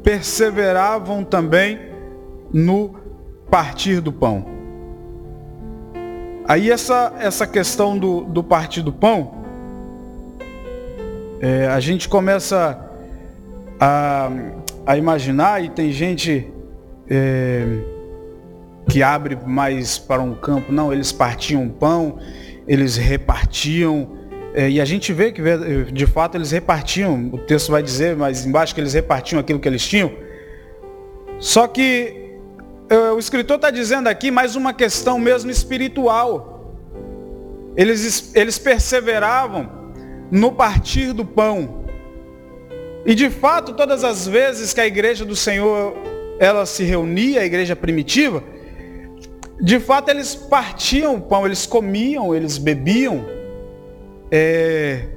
perseveravam 0.03 1.23
também 1.23 1.79
no 2.53 2.95
partir 3.49 4.01
do 4.01 4.11
pão. 4.11 4.45
Aí 6.47 6.71
essa, 6.71 7.13
essa 7.19 7.45
questão 7.45 7.97
do, 7.97 8.21
do 8.21 8.43
partir 8.43 8.81
do 8.81 8.93
pão, 8.93 9.35
é, 11.41 11.67
a 11.67 11.79
gente 11.79 12.07
começa 12.07 12.79
a, 13.79 14.29
a 14.85 14.97
imaginar, 14.97 15.63
e 15.63 15.69
tem 15.69 15.91
gente 15.91 16.47
é, 17.09 17.65
que 18.89 19.03
abre 19.03 19.37
mais 19.45 19.97
para 19.97 20.21
um 20.21 20.33
campo. 20.33 20.71
Não, 20.71 20.91
eles 20.91 21.11
partiam 21.11 21.67
pão, 21.67 22.17
eles 22.67 22.95
repartiam. 22.95 24.16
É, 24.57 24.67
e 24.71 24.81
a 24.81 24.85
gente 24.85 25.13
vê 25.13 25.31
que 25.31 25.39
de 25.91 26.07
fato 26.07 26.35
eles 26.35 26.49
repartiam, 26.49 27.29
o 27.31 27.37
texto 27.37 27.71
vai 27.71 27.83
dizer 27.83 28.15
mais 28.15 28.43
embaixo 28.43 28.73
que 28.73 28.81
eles 28.81 28.91
repartiam 28.91 29.39
aquilo 29.39 29.59
que 29.59 29.67
eles 29.67 29.87
tinham. 29.87 30.11
Só 31.37 31.67
que 31.67 32.31
é, 32.89 33.11
o 33.11 33.19
escritor 33.19 33.57
está 33.57 33.69
dizendo 33.69 34.07
aqui 34.07 34.31
mais 34.31 34.55
uma 34.55 34.73
questão 34.73 35.19
mesmo 35.19 35.51
espiritual. 35.51 36.75
Eles, 37.75 38.31
eles 38.33 38.57
perseveravam 38.57 39.69
no 40.31 40.51
partir 40.51 41.13
do 41.13 41.23
pão. 41.23 41.85
E 43.05 43.13
de 43.13 43.29
fato, 43.29 43.73
todas 43.73 44.03
as 44.03 44.27
vezes 44.27 44.73
que 44.73 44.81
a 44.81 44.87
igreja 44.87 45.23
do 45.23 45.35
Senhor 45.35 45.93
ela 46.39 46.65
se 46.65 46.83
reunia, 46.83 47.41
a 47.41 47.45
igreja 47.45 47.75
primitiva, 47.75 48.43
de 49.61 49.79
fato 49.79 50.09
eles 50.09 50.33
partiam 50.33 51.13
o 51.13 51.21
pão, 51.21 51.45
eles 51.45 51.67
comiam, 51.67 52.33
eles 52.33 52.57
bebiam. 52.57 53.36
É... 54.31 55.07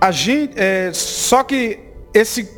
a 0.00 0.10
gente, 0.10 0.58
é, 0.58 0.90
só 0.92 1.42
que 1.42 1.80
esse 2.12 2.48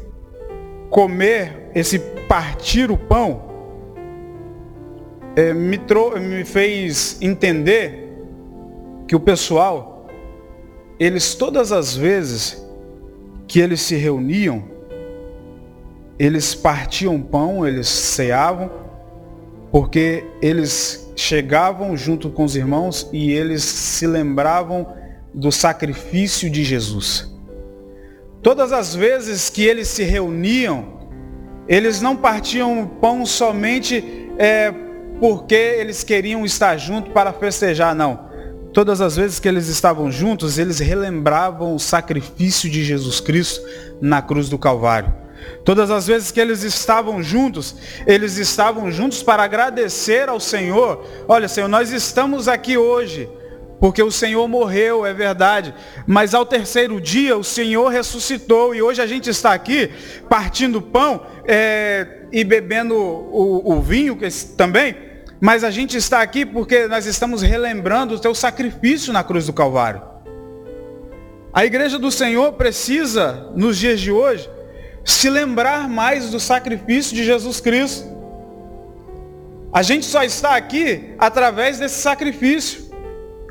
comer, 0.91 1.71
esse 1.75 1.99
partir 2.29 2.91
o 2.91 2.97
pão, 2.97 3.49
é, 5.37 5.53
me, 5.53 5.79
me 6.21 6.45
fez 6.45 7.19
entender 7.21 8.09
que 9.07 9.15
o 9.15 9.21
pessoal, 9.21 10.07
eles 10.99 11.35
todas 11.35 11.73
as 11.73 11.97
vezes 11.97 12.67
que 13.47 13.61
eles 13.61 13.81
se 13.81 13.97
reuniam, 13.97 14.65
eles 16.19 16.55
partiam 16.55 17.21
pão, 17.23 17.67
eles 17.67 17.89
ceavam, 17.89 18.71
porque 19.71 20.25
eles 20.41 21.13
chegavam 21.15 21.97
junto 21.97 22.31
com 22.31 22.45
os 22.45 22.57
irmãos 22.57 23.09
e 23.13 23.33
eles 23.33 23.63
se 23.63 24.07
lembravam 24.07 24.87
do 25.35 25.53
sacrifício 25.53 26.49
de 26.49 26.65
Jesus. 26.65 27.31
Todas 28.43 28.73
as 28.73 28.95
vezes 28.95 29.51
que 29.51 29.63
eles 29.65 29.89
se 29.89 30.05
reuniam, 30.05 30.99
eles 31.67 32.01
não 32.01 32.17
partiam 32.17 32.87
pão 33.01 33.27
somente 33.27 34.31
é, 34.39 34.73
porque 35.21 35.55
eles 35.55 36.03
queriam 36.05 36.45
estar 36.45 36.77
juntos 36.77 37.13
para 37.13 37.33
festejar, 37.33 37.95
não. 37.95 38.29
Todas 38.73 39.01
as 39.01 39.17
vezes 39.17 39.41
que 39.41 39.49
eles 39.49 39.69
estavam 39.69 40.11
juntos, 40.11 40.59
eles 40.59 40.79
relembravam 40.79 41.75
o 41.75 41.81
sacrifício 41.81 42.71
de 42.71 42.85
Jesus 42.85 43.21
Cristo 43.21 43.61
na 44.01 44.23
cruz 44.23 44.49
do 44.49 44.59
Calvário. 44.59 45.13
Todas 45.65 45.91
as 45.91 46.07
vezes 46.07 46.31
que 46.31 46.41
eles 46.41 46.63
estavam 46.63 47.23
juntos, 47.23 47.77
eles 48.07 48.37
estavam 48.37 48.91
juntos 48.91 49.23
para 49.23 49.43
agradecer 49.43 50.29
ao 50.29 50.41
Senhor. 50.41 51.05
Olha, 51.27 51.49
Senhor, 51.49 51.69
nós 51.69 51.93
estamos 51.93 52.49
aqui 52.49 52.77
hoje 52.77 53.29
porque 53.81 54.03
o 54.03 54.11
Senhor 54.11 54.47
morreu, 54.49 55.07
é 55.07 55.15
verdade. 55.15 55.75
Mas 56.07 56.35
ao 56.35 56.45
terceiro 56.45 57.01
dia 57.01 57.37
o 57.37 57.45
Senhor 57.45 57.89
ressuscitou 57.89 58.75
e 58.75 58.83
hoje 58.83 59.01
a 59.01 59.07
gente 59.07 59.31
está 59.31 59.53
aqui 59.53 59.91
partindo 60.29 60.83
pão 60.83 61.27
é, 61.47 62.23
e 62.33 62.43
bebendo 62.45 62.95
o, 62.97 63.77
o 63.77 63.81
vinho 63.81 64.19
também. 64.57 64.97
Mas 65.41 65.63
a 65.63 65.71
gente 65.71 65.97
está 65.97 66.21
aqui 66.21 66.45
porque 66.45 66.89
nós 66.89 67.07
estamos 67.07 67.43
relembrando 67.43 68.15
o 68.15 68.19
teu 68.19 68.35
sacrifício 68.35 69.13
na 69.13 69.23
cruz 69.23 69.47
do 69.47 69.53
Calvário. 69.53 70.03
A 71.53 71.65
igreja 71.65 71.99
do 71.99 72.11
Senhor 72.11 72.53
precisa, 72.55 73.51
nos 73.55 73.79
dias 73.79 74.01
de 74.01 74.11
hoje, 74.11 74.51
se 75.11 75.31
lembrar 75.31 75.89
mais 75.89 76.31
do 76.31 76.39
sacrifício 76.39 77.17
de 77.17 77.25
Jesus 77.25 77.61
Cristo. 77.61 78.07
A 79.73 79.83
gente 79.83 80.07
só 80.07 80.23
está 80.23 80.55
aqui 80.55 81.15
através 81.19 81.79
desse 81.79 82.01
sacrifício. 82.01 82.89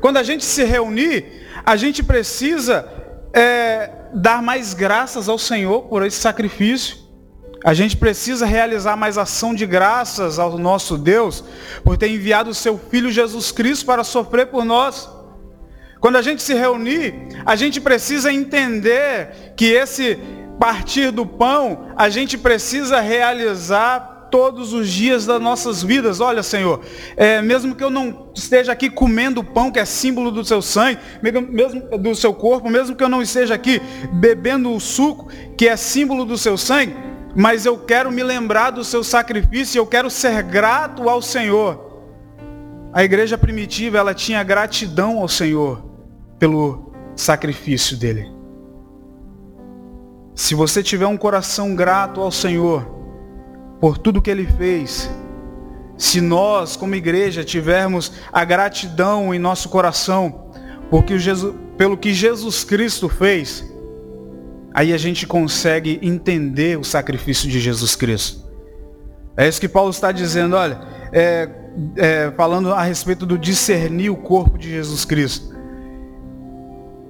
Quando 0.00 0.18
a 0.18 0.22
gente 0.22 0.44
se 0.44 0.64
reunir, 0.64 1.24
a 1.64 1.76
gente 1.76 2.02
precisa 2.02 2.88
é, 3.32 3.90
dar 4.14 4.40
mais 4.40 4.72
graças 4.72 5.28
ao 5.28 5.38
Senhor 5.38 5.82
por 5.82 6.06
esse 6.06 6.16
sacrifício. 6.18 6.96
A 7.64 7.74
gente 7.74 7.96
precisa 7.96 8.46
realizar 8.46 8.96
mais 8.96 9.18
ação 9.18 9.52
de 9.52 9.66
graças 9.66 10.38
ao 10.38 10.56
nosso 10.56 10.96
Deus 10.96 11.42
por 11.82 11.96
ter 11.96 12.08
enviado 12.08 12.50
o 12.50 12.54
seu 12.54 12.78
Filho 12.78 13.10
Jesus 13.10 13.50
Cristo 13.50 13.84
para 13.84 14.04
sofrer 14.04 14.46
por 14.46 14.64
nós. 14.64 15.08
Quando 16.00 16.16
a 16.16 16.22
gente 16.22 16.40
se 16.40 16.54
reunir, 16.54 17.14
a 17.44 17.56
gente 17.56 17.80
precisa 17.80 18.32
entender 18.32 19.54
que 19.56 19.66
esse 19.66 20.16
partir 20.58 21.10
do 21.10 21.24
pão, 21.24 21.92
a 21.96 22.08
gente 22.08 22.36
precisa 22.36 23.00
realizar 23.00 24.18
todos 24.30 24.72
os 24.72 24.88
dias 24.88 25.26
das 25.26 25.40
nossas 25.40 25.82
vidas. 25.82 26.20
Olha, 26.20 26.42
Senhor, 26.42 26.80
é, 27.16 27.40
mesmo 27.40 27.74
que 27.74 27.82
eu 27.82 27.90
não 27.90 28.30
esteja 28.34 28.72
aqui 28.72 28.90
comendo 28.90 29.42
pão, 29.42 29.70
que 29.70 29.78
é 29.78 29.84
símbolo 29.84 30.30
do 30.30 30.44
seu 30.44 30.60
sangue, 30.62 30.98
mesmo 31.22 31.98
do 31.98 32.14
seu 32.14 32.32
corpo, 32.34 32.68
mesmo 32.68 32.94
que 32.94 33.02
eu 33.02 33.08
não 33.08 33.22
esteja 33.22 33.54
aqui 33.54 33.80
bebendo 34.12 34.72
o 34.72 34.80
suco, 34.80 35.28
que 35.56 35.68
é 35.68 35.76
símbolo 35.76 36.24
do 36.24 36.36
seu 36.36 36.56
sangue, 36.56 36.94
mas 37.34 37.66
eu 37.66 37.78
quero 37.78 38.10
me 38.10 38.22
lembrar 38.22 38.70
do 38.70 38.84
seu 38.84 39.02
sacrifício, 39.04 39.78
eu 39.78 39.86
quero 39.86 40.10
ser 40.10 40.42
grato 40.42 41.08
ao 41.08 41.22
Senhor. 41.22 41.86
A 42.92 43.04
igreja 43.04 43.36
primitiva, 43.36 43.98
ela 43.98 44.14
tinha 44.14 44.42
gratidão 44.42 45.18
ao 45.18 45.28
Senhor 45.28 45.84
pelo 46.38 46.92
sacrifício 47.14 47.96
dele. 47.96 48.37
Se 50.38 50.54
você 50.54 50.84
tiver 50.84 51.08
um 51.08 51.16
coração 51.16 51.74
grato 51.74 52.20
ao 52.20 52.30
Senhor, 52.30 52.88
por 53.80 53.98
tudo 53.98 54.22
que 54.22 54.30
ele 54.30 54.46
fez. 54.46 55.10
Se 55.96 56.20
nós, 56.20 56.76
como 56.76 56.94
igreja, 56.94 57.42
tivermos 57.42 58.12
a 58.32 58.44
gratidão 58.44 59.34
em 59.34 59.38
nosso 59.40 59.68
coração 59.68 60.52
porque 60.88 61.18
Jesus, 61.18 61.56
pelo 61.76 61.96
que 61.96 62.14
Jesus 62.14 62.62
Cristo 62.62 63.08
fez, 63.08 63.64
aí 64.72 64.92
a 64.92 64.96
gente 64.96 65.26
consegue 65.26 65.98
entender 66.00 66.78
o 66.78 66.84
sacrifício 66.84 67.48
de 67.48 67.58
Jesus 67.58 67.96
Cristo. 67.96 68.48
É 69.36 69.48
isso 69.48 69.60
que 69.60 69.68
Paulo 69.68 69.90
está 69.90 70.12
dizendo, 70.12 70.54
olha, 70.54 70.80
é, 71.12 71.48
é, 71.96 72.32
falando 72.36 72.72
a 72.72 72.84
respeito 72.84 73.26
do 73.26 73.36
discernir 73.36 74.10
o 74.10 74.16
corpo 74.16 74.56
de 74.56 74.70
Jesus 74.70 75.04
Cristo. 75.04 75.57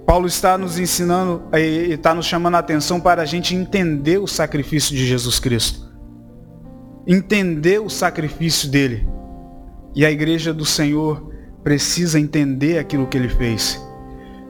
Paulo 0.08 0.26
está 0.26 0.56
nos 0.56 0.78
ensinando 0.78 1.42
e 1.52 1.92
está 1.92 2.14
nos 2.14 2.24
chamando 2.24 2.54
a 2.54 2.58
atenção 2.60 2.98
para 2.98 3.20
a 3.20 3.26
gente 3.26 3.54
entender 3.54 4.18
o 4.18 4.26
sacrifício 4.26 4.96
de 4.96 5.06
Jesus 5.06 5.38
Cristo 5.38 5.88
entender 7.08 7.80
o 7.80 7.88
sacrifício 7.88 8.68
dele. 8.68 9.08
E 9.94 10.04
a 10.04 10.10
igreja 10.10 10.52
do 10.52 10.66
Senhor 10.66 11.32
precisa 11.64 12.20
entender 12.20 12.78
aquilo 12.78 13.06
que 13.06 13.16
ele 13.16 13.30
fez. 13.30 13.82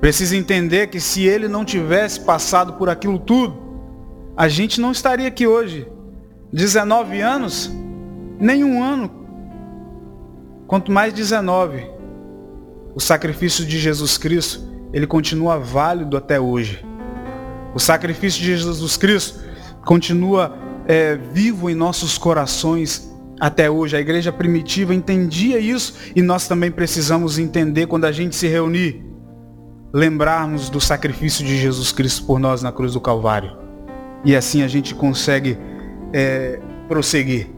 Precisa 0.00 0.36
entender 0.36 0.88
que 0.88 0.98
se 0.98 1.22
ele 1.22 1.46
não 1.46 1.64
tivesse 1.64 2.20
passado 2.20 2.72
por 2.72 2.88
aquilo 2.88 3.20
tudo, 3.20 3.56
a 4.36 4.48
gente 4.48 4.80
não 4.80 4.90
estaria 4.90 5.28
aqui 5.28 5.46
hoje. 5.46 5.86
19 6.52 7.20
anos, 7.20 7.70
nenhum 8.40 8.82
ano, 8.82 9.08
quanto 10.66 10.90
mais 10.90 11.12
19. 11.12 11.88
O 12.92 13.00
sacrifício 13.00 13.64
de 13.64 13.78
Jesus 13.78 14.18
Cristo, 14.18 14.67
ele 14.92 15.06
continua 15.06 15.58
válido 15.58 16.16
até 16.16 16.40
hoje. 16.40 16.84
O 17.74 17.78
sacrifício 17.78 18.40
de 18.40 18.56
Jesus 18.56 18.96
Cristo 18.96 19.40
continua 19.84 20.56
é, 20.86 21.16
vivo 21.16 21.68
em 21.68 21.74
nossos 21.74 22.16
corações 22.16 23.08
até 23.38 23.70
hoje. 23.70 23.96
A 23.96 24.00
igreja 24.00 24.32
primitiva 24.32 24.94
entendia 24.94 25.58
isso 25.58 25.94
e 26.16 26.22
nós 26.22 26.48
também 26.48 26.70
precisamos 26.70 27.38
entender 27.38 27.86
quando 27.86 28.04
a 28.04 28.12
gente 28.12 28.34
se 28.34 28.48
reunir, 28.48 29.04
lembrarmos 29.92 30.70
do 30.70 30.80
sacrifício 30.80 31.44
de 31.44 31.56
Jesus 31.56 31.92
Cristo 31.92 32.24
por 32.24 32.38
nós 32.38 32.62
na 32.62 32.72
cruz 32.72 32.94
do 32.94 33.00
Calvário. 33.00 33.56
E 34.24 34.34
assim 34.34 34.62
a 34.62 34.68
gente 34.68 34.94
consegue 34.94 35.58
é, 36.12 36.58
prosseguir. 36.88 37.48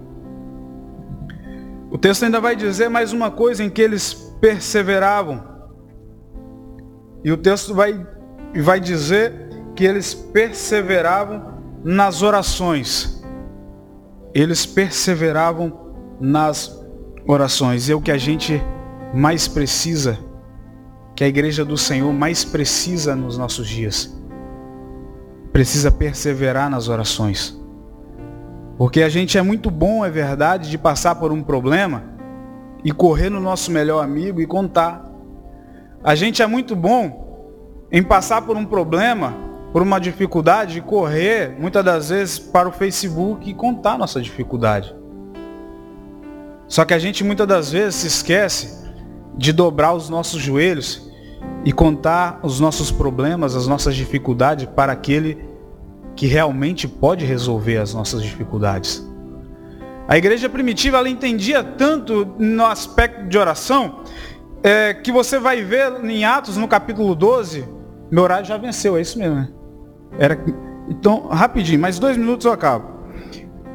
O 1.90 1.98
texto 1.98 2.24
ainda 2.24 2.40
vai 2.40 2.54
dizer 2.54 2.88
mais 2.88 3.12
uma 3.12 3.30
coisa 3.30 3.64
em 3.64 3.70
que 3.70 3.82
eles 3.82 4.14
perseveravam. 4.40 5.49
E 7.24 7.30
o 7.30 7.36
texto 7.36 7.74
vai, 7.74 8.06
vai 8.62 8.80
dizer 8.80 9.32
que 9.74 9.84
eles 9.84 10.14
perseveravam 10.14 11.58
nas 11.84 12.22
orações 12.22 13.20
eles 14.34 14.64
perseveravam 14.64 15.72
nas 16.20 16.80
orações. 17.26 17.88
E 17.88 17.92
é 17.92 17.94
o 17.94 18.00
que 18.00 18.10
a 18.12 18.18
gente 18.18 18.62
mais 19.14 19.48
precisa, 19.48 20.18
que 21.14 21.24
a 21.24 21.28
igreja 21.28 21.64
do 21.64 21.76
Senhor 21.76 22.12
mais 22.12 22.44
precisa 22.44 23.14
nos 23.14 23.36
nossos 23.36 23.68
dias. 23.68 24.16
Precisa 25.52 25.90
perseverar 25.90 26.70
nas 26.70 26.88
orações. 26.88 27.58
Porque 28.78 29.02
a 29.02 29.08
gente 29.08 29.36
é 29.36 29.42
muito 29.42 29.70
bom, 29.70 30.04
é 30.04 30.10
verdade, 30.10 30.70
de 30.70 30.78
passar 30.78 31.16
por 31.16 31.32
um 31.32 31.42
problema 31.42 32.04
e 32.82 32.92
correr 32.92 33.28
no 33.28 33.40
nosso 33.40 33.70
melhor 33.70 34.02
amigo 34.02 34.40
e 34.40 34.46
contar. 34.46 35.09
A 36.02 36.14
gente 36.14 36.40
é 36.40 36.46
muito 36.46 36.74
bom 36.74 37.84
em 37.92 38.02
passar 38.02 38.40
por 38.42 38.56
um 38.56 38.64
problema 38.64 39.34
por 39.70 39.82
uma 39.82 40.00
dificuldade 40.00 40.74
de 40.74 40.80
correr, 40.80 41.54
muitas 41.58 41.84
das 41.84 42.08
vezes, 42.08 42.38
para 42.38 42.68
o 42.68 42.72
Facebook 42.72 43.48
e 43.48 43.54
contar 43.54 43.98
nossa 43.98 44.20
dificuldade. 44.20 44.94
Só 46.66 46.84
que 46.84 46.94
a 46.94 46.98
gente 46.98 47.22
muitas 47.22 47.46
das 47.46 47.70
vezes 47.70 47.96
se 47.96 48.06
esquece 48.06 48.84
de 49.36 49.52
dobrar 49.52 49.92
os 49.92 50.08
nossos 50.08 50.40
joelhos 50.40 51.08
e 51.64 51.72
contar 51.72 52.40
os 52.42 52.58
nossos 52.58 52.90
problemas, 52.90 53.54
as 53.54 53.66
nossas 53.66 53.94
dificuldades 53.94 54.66
para 54.74 54.92
aquele 54.92 55.38
que 56.16 56.26
realmente 56.26 56.88
pode 56.88 57.24
resolver 57.24 57.76
as 57.76 57.92
nossas 57.92 58.22
dificuldades. 58.22 59.06
A 60.08 60.16
igreja 60.16 60.48
primitiva 60.48 60.96
ela 60.96 61.08
entendia 61.08 61.62
tanto 61.62 62.26
no 62.38 62.64
aspecto 62.66 63.28
de 63.28 63.38
oração 63.38 63.99
é, 64.62 64.94
que 64.94 65.10
você 65.10 65.38
vai 65.38 65.62
ver 65.62 66.04
em 66.04 66.24
Atos 66.24 66.56
no 66.56 66.68
capítulo 66.68 67.14
12, 67.14 67.66
meu 68.10 68.22
horário 68.24 68.46
já 68.46 68.56
venceu, 68.56 68.96
é 68.96 69.00
isso 69.00 69.18
mesmo, 69.18 69.36
né? 69.36 69.48
Era, 70.18 70.38
então, 70.88 71.28
rapidinho, 71.28 71.80
mais 71.80 71.98
dois 71.98 72.16
minutos 72.16 72.46
eu 72.46 72.52
acabo. 72.52 73.00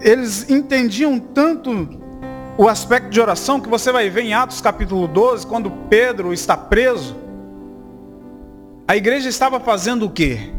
Eles 0.02 0.50
entendiam 0.50 1.19
tanto 1.19 1.89
o 2.58 2.67
aspecto 2.67 3.10
de 3.10 3.19
oração 3.19 3.60
que 3.60 3.69
você 3.69 3.91
vai 3.91 4.10
ver 4.10 4.24
em 4.24 4.34
Atos 4.34 4.62
capítulo 4.62 5.08
12, 5.08 5.48
quando 5.48 5.71
Pedro 5.89 6.34
está 6.34 6.56
preso. 6.56 7.15
A 8.88 8.95
igreja 8.95 9.30
estava 9.30 9.60
fazendo 9.60 10.06
o 10.06 10.10
quê? 10.10 10.54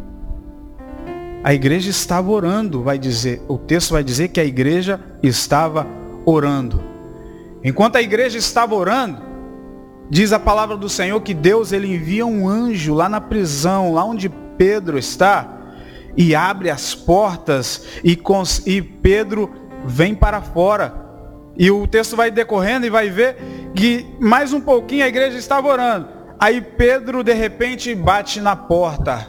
a 1.47 1.55
igreja 1.55 1.91
estava 1.91 2.29
orando, 2.29 2.83
vai 2.83 2.99
dizer, 2.99 3.41
o 3.47 3.57
texto 3.57 3.93
vai 3.93 4.03
dizer 4.03 4.31
que 4.31 4.41
a 4.41 4.45
igreja 4.45 4.99
estava 5.23 5.87
orando. 6.25 6.83
Enquanto 7.63 7.95
a 7.95 8.03
igreja 8.03 8.37
estava 8.37 8.75
orando, 8.75 9.23
diz 10.11 10.33
a 10.33 10.39
palavra 10.39 10.77
do 10.77 10.89
Senhor 10.89 11.21
que 11.21 11.35
Deus 11.35 11.73
ele 11.73 11.95
envia 11.95 12.25
um 12.25 12.49
anjo 12.49 12.95
lá 12.95 13.09
na 13.09 13.21
prisão, 13.21 13.93
lá 13.93 14.05
onde 14.05 14.29
Pedro 14.29 14.99
está, 14.99 15.57
e 16.17 16.35
abre 16.35 16.71
as 16.71 16.95
portas 16.95 17.87
e, 18.03 18.19
e 18.67 18.83
Pedro 18.83 19.51
vem 19.85 20.15
para 20.15 20.41
fora. 20.41 21.05
E 21.57 21.71
o 21.71 21.87
texto 21.87 22.17
vai 22.17 22.31
decorrendo 22.31 22.87
e 22.87 22.91
vai 22.91 23.11
ver 23.11 23.37
que 23.75 24.07
mais 24.21 24.53
um 24.53 24.61
pouquinho 24.61 25.05
a 25.05 25.09
igreja 25.09 25.39
estava 25.39 25.69
orando. 25.69 26.09
Aí 26.39 26.61
Pedro 26.61 27.23
de 27.23 27.33
repente 27.33 27.95
bate 27.95 28.41
na 28.41 28.55
porta. 28.55 29.27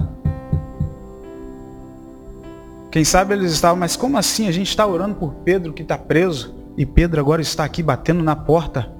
Quem 2.92 3.04
sabe 3.04 3.34
eles 3.34 3.52
estavam, 3.52 3.78
mas 3.78 3.96
como 3.96 4.18
assim? 4.18 4.48
A 4.48 4.52
gente 4.52 4.70
está 4.70 4.86
orando 4.86 5.16
por 5.16 5.34
Pedro 5.36 5.74
que 5.74 5.84
está 5.84 5.98
preso 5.98 6.56
e 6.78 6.86
Pedro 6.86 7.20
agora 7.20 7.42
está 7.42 7.64
aqui 7.64 7.84
batendo 7.84 8.24
na 8.24 8.36
porta. 8.36 8.97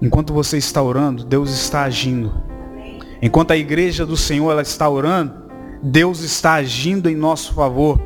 Enquanto 0.00 0.32
você 0.32 0.58
está 0.58 0.82
orando, 0.82 1.24
Deus 1.24 1.50
está 1.50 1.82
agindo. 1.82 2.32
Enquanto 3.22 3.52
a 3.52 3.56
igreja 3.56 4.04
do 4.04 4.16
Senhor 4.16 4.50
ela 4.50 4.62
está 4.62 4.88
orando, 4.88 5.46
Deus 5.82 6.20
está 6.20 6.54
agindo 6.54 7.08
em 7.08 7.16
nosso 7.16 7.54
favor. 7.54 8.00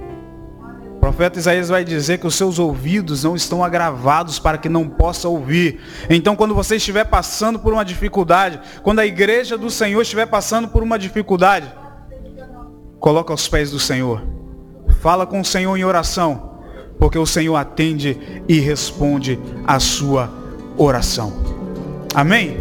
O 0.97 1.01
profeta 1.01 1.39
Isaías 1.39 1.69
vai 1.69 1.83
dizer 1.83 2.19
que 2.19 2.27
os 2.27 2.35
seus 2.35 2.59
ouvidos 2.59 3.25
não 3.25 3.35
estão 3.35 3.65
agravados 3.65 4.39
para 4.39 4.59
que 4.59 4.69
não 4.69 4.89
possa 4.89 5.29
ouvir. 5.29 5.81
Então, 6.09 6.37
quando 6.37 6.55
você 6.55 6.77
estiver 6.77 7.05
passando 7.05 7.59
por 7.59 7.73
uma 7.73 7.85
dificuldade, 7.85 8.61
quando 8.83 9.01
a 9.01 9.07
igreja 9.07 9.57
do 9.59 9.71
Senhor 9.71 10.03
estiver 10.03 10.27
passando 10.27 10.69
por 10.69 10.83
uma 10.83 10.99
dificuldade, 10.99 11.73
coloca 13.01 13.33
aos 13.33 13.49
pés 13.49 13.71
do 13.71 13.81
Senhor. 13.81 14.23
Fala 15.01 15.27
com 15.27 15.41
o 15.41 15.45
Senhor 15.45 15.75
em 15.77 15.85
oração, 15.85 16.61
porque 16.99 17.19
o 17.19 17.27
Senhor 17.27 17.57
atende 17.57 18.43
e 18.47 18.61
responde 18.61 19.41
a 19.67 19.81
sua 19.81 20.31
oração. 20.77 21.50
Amém? 22.15 22.57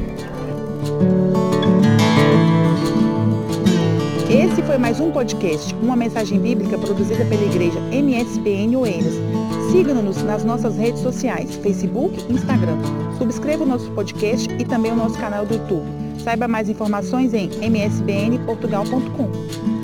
Esse 4.30 4.62
foi 4.62 4.78
mais 4.78 5.00
um 5.00 5.12
podcast, 5.12 5.74
uma 5.82 5.96
mensagem 5.96 6.40
bíblica 6.40 6.78
produzida 6.78 7.26
pela 7.26 7.44
igreja 7.44 7.80
MSBN 7.92 8.78
Oeiras. 8.78 9.16
Siga-nos 9.72 10.22
nas 10.22 10.44
nossas 10.44 10.78
redes 10.78 11.02
sociais, 11.02 11.56
Facebook 11.56 12.24
e 12.30 12.34
Instagram. 12.34 12.78
Subscreva 13.18 13.64
o 13.64 13.68
nosso 13.68 13.90
podcast 13.92 14.48
e 14.60 14.66
também 14.66 14.92
o 14.92 14.96
nosso 14.96 15.18
canal 15.18 15.48
do 15.48 15.56
YouTube. 15.56 15.88
Saiba 16.24 16.48
mais 16.48 16.70
informações 16.70 17.34
em 17.34 17.50
msbnportugal.com. 17.60 19.79